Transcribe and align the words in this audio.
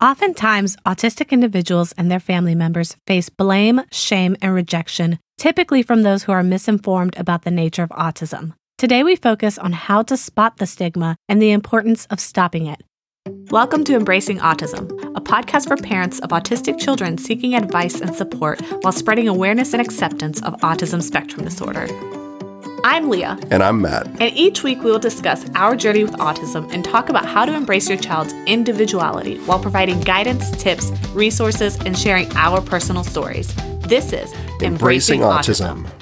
Oftentimes, 0.00 0.76
autistic 0.86 1.30
individuals 1.30 1.90
and 1.98 2.08
their 2.08 2.20
family 2.20 2.54
members 2.54 2.96
face 3.08 3.28
blame, 3.28 3.80
shame, 3.90 4.36
and 4.40 4.54
rejection, 4.54 5.18
typically 5.38 5.82
from 5.82 6.04
those 6.04 6.22
who 6.22 6.30
are 6.30 6.44
misinformed 6.44 7.18
about 7.18 7.42
the 7.42 7.50
nature 7.50 7.82
of 7.82 7.88
autism. 7.88 8.52
Today, 8.76 9.02
we 9.02 9.16
focus 9.16 9.58
on 9.58 9.72
how 9.72 10.02
to 10.02 10.16
spot 10.16 10.58
the 10.58 10.66
stigma 10.66 11.16
and 11.28 11.42
the 11.42 11.50
importance 11.50 12.06
of 12.10 12.20
stopping 12.20 12.66
it. 12.66 12.80
Welcome 13.50 13.82
to 13.86 13.96
Embracing 13.96 14.38
Autism, 14.38 14.88
a 15.16 15.20
podcast 15.20 15.66
for 15.66 15.76
parents 15.76 16.20
of 16.20 16.30
autistic 16.30 16.78
children 16.78 17.18
seeking 17.18 17.56
advice 17.56 18.00
and 18.00 18.14
support 18.14 18.60
while 18.82 18.92
spreading 18.92 19.26
awareness 19.26 19.72
and 19.72 19.82
acceptance 19.82 20.40
of 20.42 20.54
autism 20.60 21.02
spectrum 21.02 21.44
disorder. 21.44 21.88
I'm 22.84 23.08
Leah. 23.08 23.38
And 23.50 23.62
I'm 23.62 23.80
Matt. 23.82 24.06
And 24.20 24.36
each 24.36 24.62
week 24.62 24.82
we 24.82 24.90
will 24.90 24.98
discuss 25.00 25.48
our 25.54 25.74
journey 25.74 26.04
with 26.04 26.14
autism 26.14 26.72
and 26.72 26.84
talk 26.84 27.08
about 27.08 27.26
how 27.26 27.44
to 27.44 27.52
embrace 27.54 27.88
your 27.88 27.98
child's 27.98 28.32
individuality 28.46 29.38
while 29.38 29.58
providing 29.58 30.00
guidance, 30.00 30.50
tips, 30.52 30.92
resources, 31.10 31.76
and 31.84 31.98
sharing 31.98 32.30
our 32.36 32.60
personal 32.60 33.02
stories. 33.02 33.52
This 33.80 34.12
is 34.12 34.32
Embracing, 34.62 35.20
Embracing 35.20 35.20
Autism. 35.22 35.86
autism. 35.86 35.98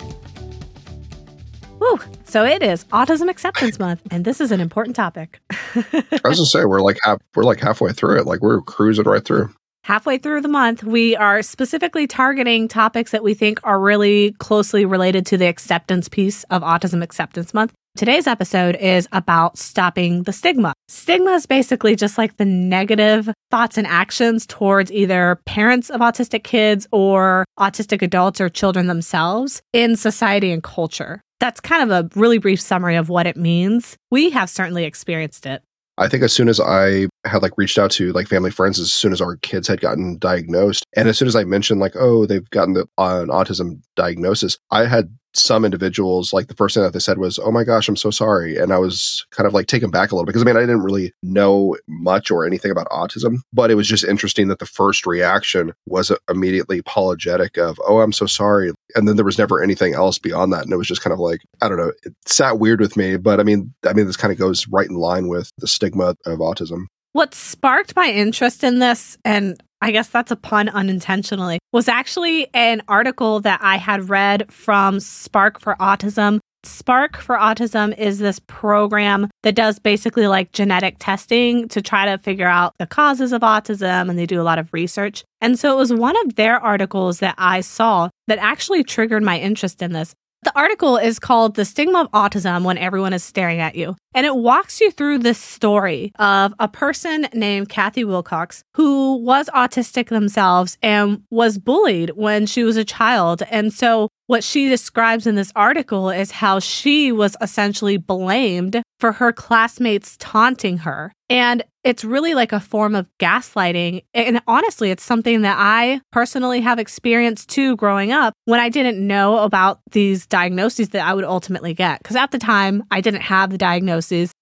Woo! 1.80 1.98
So 2.24 2.44
it 2.44 2.62
is 2.62 2.84
Autism 2.86 3.30
Acceptance 3.30 3.78
Month, 3.78 4.02
and 4.10 4.24
this 4.24 4.40
is 4.40 4.52
an 4.52 4.60
important 4.60 4.96
topic. 4.96 5.40
I 5.50 6.02
was 6.24 6.38
gonna 6.38 6.46
say 6.46 6.64
we're 6.66 6.80
like 6.80 6.98
half 7.02 7.20
we're 7.34 7.44
like 7.44 7.60
halfway 7.60 7.92
through 7.92 8.18
it. 8.18 8.26
Like 8.26 8.42
we're 8.42 8.60
cruising 8.60 9.04
right 9.04 9.24
through 9.24 9.48
halfway 9.86 10.18
through 10.18 10.40
the 10.40 10.48
month, 10.48 10.82
we 10.82 11.14
are 11.14 11.42
specifically 11.42 12.08
targeting 12.08 12.66
topics 12.66 13.12
that 13.12 13.22
we 13.22 13.34
think 13.34 13.60
are 13.62 13.78
really 13.78 14.32
closely 14.32 14.84
related 14.84 15.24
to 15.24 15.36
the 15.36 15.46
acceptance 15.46 16.08
piece 16.08 16.42
of 16.50 16.62
Autism 16.62 17.04
Acceptance 17.04 17.54
Month. 17.54 17.72
Today's 17.96 18.26
episode 18.26 18.74
is 18.76 19.06
about 19.12 19.56
stopping 19.56 20.24
the 20.24 20.32
stigma. 20.32 20.72
Stigma 20.88 21.30
is 21.30 21.46
basically 21.46 21.94
just 21.94 22.18
like 22.18 22.36
the 22.36 22.44
negative 22.44 23.32
thoughts 23.52 23.78
and 23.78 23.86
actions 23.86 24.44
towards 24.44 24.90
either 24.90 25.38
parents 25.46 25.88
of 25.88 26.00
autistic 26.00 26.42
kids 26.42 26.88
or 26.90 27.44
autistic 27.56 28.02
adults 28.02 28.40
or 28.40 28.48
children 28.48 28.88
themselves 28.88 29.62
in 29.72 29.94
society 29.94 30.50
and 30.50 30.64
culture. 30.64 31.20
That's 31.38 31.60
kind 31.60 31.88
of 31.88 31.90
a 31.90 32.18
really 32.18 32.38
brief 32.38 32.60
summary 32.60 32.96
of 32.96 33.08
what 33.08 33.28
it 33.28 33.36
means. 33.36 33.96
We 34.10 34.30
have 34.30 34.50
certainly 34.50 34.82
experienced 34.82 35.46
it. 35.46 35.62
I 35.98 36.08
think 36.08 36.22
as 36.22 36.32
soon 36.32 36.48
as 36.48 36.60
I 36.60 37.06
had 37.26 37.42
like 37.42 37.56
reached 37.56 37.78
out 37.78 37.90
to 37.92 38.12
like 38.12 38.28
family 38.28 38.50
friends, 38.50 38.78
as 38.78 38.92
soon 38.92 39.12
as 39.12 39.20
our 39.20 39.36
kids 39.36 39.68
had 39.68 39.80
gotten 39.80 40.18
diagnosed, 40.18 40.86
and 40.96 41.08
as 41.08 41.18
soon 41.18 41.28
as 41.28 41.36
I 41.36 41.44
mentioned 41.44 41.80
like, 41.80 41.94
oh, 41.96 42.26
they've 42.26 42.48
gotten 42.50 42.74
the, 42.74 42.88
uh, 42.98 43.20
an 43.22 43.28
autism 43.28 43.82
diagnosis, 43.96 44.58
I 44.70 44.86
had 44.86 45.10
some 45.38 45.64
individuals, 45.64 46.32
like 46.32 46.48
the 46.48 46.54
first 46.54 46.74
thing 46.74 46.82
that 46.82 46.92
they 46.92 46.98
said 46.98 47.18
was, 47.18 47.38
Oh 47.38 47.50
my 47.50 47.64
gosh, 47.64 47.88
I'm 47.88 47.96
so 47.96 48.10
sorry. 48.10 48.56
And 48.56 48.72
I 48.72 48.78
was 48.78 49.24
kind 49.30 49.46
of 49.46 49.54
like 49.54 49.66
taken 49.66 49.90
back 49.90 50.10
a 50.10 50.14
little 50.14 50.26
because 50.26 50.42
I 50.42 50.44
mean, 50.44 50.56
I 50.56 50.60
didn't 50.60 50.82
really 50.82 51.12
know 51.22 51.76
much 51.88 52.30
or 52.30 52.46
anything 52.46 52.70
about 52.70 52.88
autism, 52.88 53.38
but 53.52 53.70
it 53.70 53.74
was 53.74 53.88
just 53.88 54.04
interesting 54.04 54.48
that 54.48 54.58
the 54.58 54.66
first 54.66 55.06
reaction 55.06 55.72
was 55.86 56.10
immediately 56.30 56.78
apologetic 56.78 57.56
of, 57.56 57.80
Oh, 57.86 58.00
I'm 58.00 58.12
so 58.12 58.26
sorry. 58.26 58.72
And 58.94 59.06
then 59.06 59.16
there 59.16 59.24
was 59.24 59.38
never 59.38 59.62
anything 59.62 59.94
else 59.94 60.18
beyond 60.18 60.52
that. 60.52 60.64
And 60.64 60.72
it 60.72 60.76
was 60.76 60.88
just 60.88 61.02
kind 61.02 61.12
of 61.12 61.20
like, 61.20 61.40
I 61.60 61.68
don't 61.68 61.78
know, 61.78 61.92
it 62.02 62.14
sat 62.24 62.58
weird 62.58 62.80
with 62.80 62.96
me. 62.96 63.16
But 63.16 63.40
I 63.40 63.42
mean, 63.42 63.72
I 63.86 63.92
mean, 63.92 64.06
this 64.06 64.16
kind 64.16 64.32
of 64.32 64.38
goes 64.38 64.66
right 64.68 64.88
in 64.88 64.96
line 64.96 65.28
with 65.28 65.50
the 65.58 65.68
stigma 65.68 66.16
of 66.24 66.38
autism. 66.38 66.86
What 67.16 67.34
sparked 67.34 67.96
my 67.96 68.10
interest 68.10 68.62
in 68.62 68.78
this, 68.78 69.16
and 69.24 69.58
I 69.80 69.90
guess 69.90 70.08
that's 70.08 70.30
a 70.30 70.36
pun 70.36 70.68
unintentionally, 70.68 71.58
was 71.72 71.88
actually 71.88 72.48
an 72.52 72.82
article 72.88 73.40
that 73.40 73.58
I 73.62 73.78
had 73.78 74.10
read 74.10 74.52
from 74.52 75.00
Spark 75.00 75.58
for 75.58 75.76
Autism. 75.76 76.40
Spark 76.62 77.16
for 77.16 77.38
Autism 77.38 77.96
is 77.96 78.18
this 78.18 78.38
program 78.40 79.30
that 79.44 79.54
does 79.54 79.78
basically 79.78 80.26
like 80.26 80.52
genetic 80.52 80.96
testing 80.98 81.68
to 81.68 81.80
try 81.80 82.04
to 82.04 82.18
figure 82.18 82.48
out 82.48 82.74
the 82.78 82.86
causes 82.86 83.32
of 83.32 83.40
autism, 83.40 84.10
and 84.10 84.18
they 84.18 84.26
do 84.26 84.38
a 84.38 84.44
lot 84.44 84.58
of 84.58 84.70
research. 84.74 85.24
And 85.40 85.58
so 85.58 85.72
it 85.72 85.78
was 85.78 85.94
one 85.94 86.18
of 86.26 86.34
their 86.34 86.62
articles 86.62 87.20
that 87.20 87.34
I 87.38 87.62
saw 87.62 88.10
that 88.26 88.40
actually 88.40 88.84
triggered 88.84 89.22
my 89.22 89.38
interest 89.38 89.80
in 89.80 89.92
this. 89.92 90.14
The 90.42 90.56
article 90.56 90.98
is 90.98 91.18
called 91.18 91.54
The 91.56 91.64
Stigma 91.64 92.02
of 92.02 92.10
Autism 92.12 92.62
When 92.62 92.76
Everyone 92.78 93.12
is 93.14 93.24
Staring 93.24 93.58
at 93.58 93.74
You. 93.74 93.96
And 94.16 94.24
it 94.24 94.34
walks 94.34 94.80
you 94.80 94.90
through 94.90 95.18
this 95.18 95.38
story 95.38 96.10
of 96.18 96.54
a 96.58 96.68
person 96.68 97.28
named 97.34 97.68
Kathy 97.68 98.02
Wilcox 98.02 98.64
who 98.74 99.16
was 99.18 99.50
autistic 99.54 100.08
themselves 100.08 100.78
and 100.82 101.22
was 101.30 101.58
bullied 101.58 102.12
when 102.16 102.46
she 102.46 102.64
was 102.64 102.78
a 102.78 102.84
child. 102.84 103.42
And 103.50 103.74
so 103.74 104.08
what 104.26 104.42
she 104.42 104.68
describes 104.68 105.26
in 105.26 105.34
this 105.34 105.52
article 105.54 106.10
is 106.10 106.30
how 106.30 106.60
she 106.60 107.12
was 107.12 107.36
essentially 107.40 107.98
blamed 107.98 108.82
for 108.98 109.12
her 109.12 109.32
classmates 109.32 110.16
taunting 110.18 110.78
her. 110.78 111.12
And 111.28 111.62
it's 111.84 112.04
really 112.04 112.34
like 112.34 112.52
a 112.52 112.60
form 112.60 112.94
of 112.94 113.06
gaslighting. 113.20 114.04
And 114.14 114.40
honestly, 114.48 114.90
it's 114.90 115.04
something 115.04 115.42
that 115.42 115.56
I 115.58 116.00
personally 116.10 116.60
have 116.60 116.78
experienced 116.78 117.48
too 117.48 117.76
growing 117.76 118.10
up 118.10 118.34
when 118.44 118.58
I 118.58 118.68
didn't 118.68 119.04
know 119.04 119.38
about 119.38 119.80
these 119.92 120.26
diagnoses 120.26 120.88
that 120.90 121.06
I 121.06 121.14
would 121.14 121.24
ultimately 121.24 121.74
get. 121.74 122.00
Because 122.00 122.16
at 122.16 122.32
the 122.32 122.38
time, 122.38 122.82
I 122.90 123.00
didn't 123.00 123.22
have 123.22 123.50
the 123.50 123.58